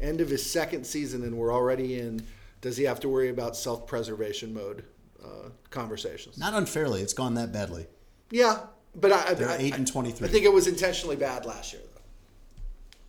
end 0.00 0.20
of 0.20 0.28
his 0.28 0.48
second 0.48 0.84
season, 0.84 1.22
and 1.22 1.36
we're 1.36 1.52
already 1.54 1.98
in. 1.98 2.26
Does 2.60 2.76
he 2.76 2.84
have 2.84 3.00
to 3.00 3.08
worry 3.08 3.30
about 3.30 3.56
self-preservation 3.56 4.52
mode 4.52 4.84
uh, 5.24 5.48
conversations? 5.70 6.36
Not 6.36 6.52
unfairly, 6.54 7.00
it's 7.00 7.14
gone 7.14 7.34
that 7.34 7.52
badly. 7.52 7.86
Yeah, 8.30 8.58
but 8.94 9.12
I, 9.12 9.34
They're 9.34 9.48
I, 9.48 9.56
eight 9.58 9.76
and 9.76 9.86
23. 9.86 10.28
I 10.28 10.30
think 10.30 10.44
it 10.44 10.52
was 10.52 10.66
intentionally 10.66 11.16
bad 11.16 11.46
last 11.46 11.72
year, 11.72 11.82
though. 11.94 12.00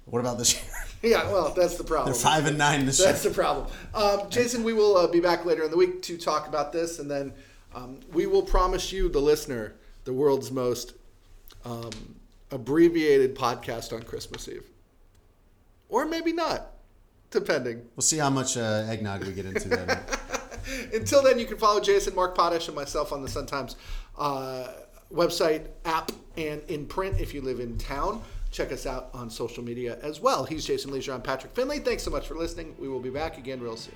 What 0.05 0.19
about 0.19 0.37
this 0.37 0.53
year? 0.53 0.63
Yeah, 1.03 1.31
well, 1.31 1.51
that's 1.55 1.77
the 1.77 1.83
problem. 1.83 2.13
They're 2.13 2.21
five 2.21 2.45
and 2.45 2.59
nine 2.59 2.85
this 2.85 2.99
year. 2.99 3.07
That's 3.07 3.23
the 3.23 3.31
problem. 3.31 3.65
Um, 3.95 4.29
Jason, 4.29 4.63
we 4.63 4.71
will 4.71 4.95
uh, 4.97 5.07
be 5.07 5.19
back 5.19 5.45
later 5.45 5.63
in 5.63 5.71
the 5.71 5.77
week 5.77 6.03
to 6.03 6.15
talk 6.15 6.47
about 6.47 6.71
this, 6.71 6.99
and 6.99 7.09
then 7.09 7.33
um, 7.73 7.99
we 8.13 8.27
will 8.27 8.43
promise 8.43 8.91
you, 8.91 9.09
the 9.09 9.19
listener, 9.19 9.73
the 10.03 10.13
world's 10.13 10.51
most 10.51 10.93
um, 11.65 11.91
abbreviated 12.51 13.35
podcast 13.35 13.93
on 13.93 14.03
Christmas 14.03 14.47
Eve, 14.47 14.65
or 15.89 16.05
maybe 16.05 16.33
not, 16.33 16.71
depending. 17.29 17.81
We'll 17.95 18.03
see 18.03 18.17
how 18.17 18.29
much 18.29 18.57
uh, 18.57 18.85
eggnog 18.87 19.25
we 19.25 19.33
get 19.33 19.45
into 19.45 19.69
night. 19.69 19.99
Until 20.93 21.23
then, 21.23 21.39
you 21.39 21.45
can 21.45 21.57
follow 21.57 21.79
Jason, 21.79 22.15
Mark 22.15 22.35
Potash, 22.35 22.67
and 22.67 22.75
myself 22.75 23.11
on 23.11 23.21
the 23.21 23.29
Sun 23.29 23.47
Times 23.47 23.75
uh, 24.17 24.67
website, 25.13 25.67
app, 25.85 26.11
and 26.37 26.61
in 26.67 26.85
print 26.85 27.19
if 27.19 27.33
you 27.33 27.41
live 27.41 27.59
in 27.59 27.77
town. 27.77 28.21
Check 28.51 28.71
us 28.71 28.85
out 28.85 29.09
on 29.13 29.29
social 29.29 29.63
media 29.63 29.97
as 30.01 30.19
well. 30.19 30.43
He's 30.43 30.65
Jason 30.65 30.91
Lieser. 30.91 31.13
I'm 31.13 31.21
Patrick 31.21 31.55
Finley. 31.55 31.79
Thanks 31.79 32.03
so 32.03 32.11
much 32.11 32.27
for 32.27 32.35
listening. 32.35 32.75
We 32.77 32.89
will 32.89 32.99
be 32.99 33.09
back 33.09 33.37
again 33.37 33.61
real 33.61 33.77
soon. 33.77 33.95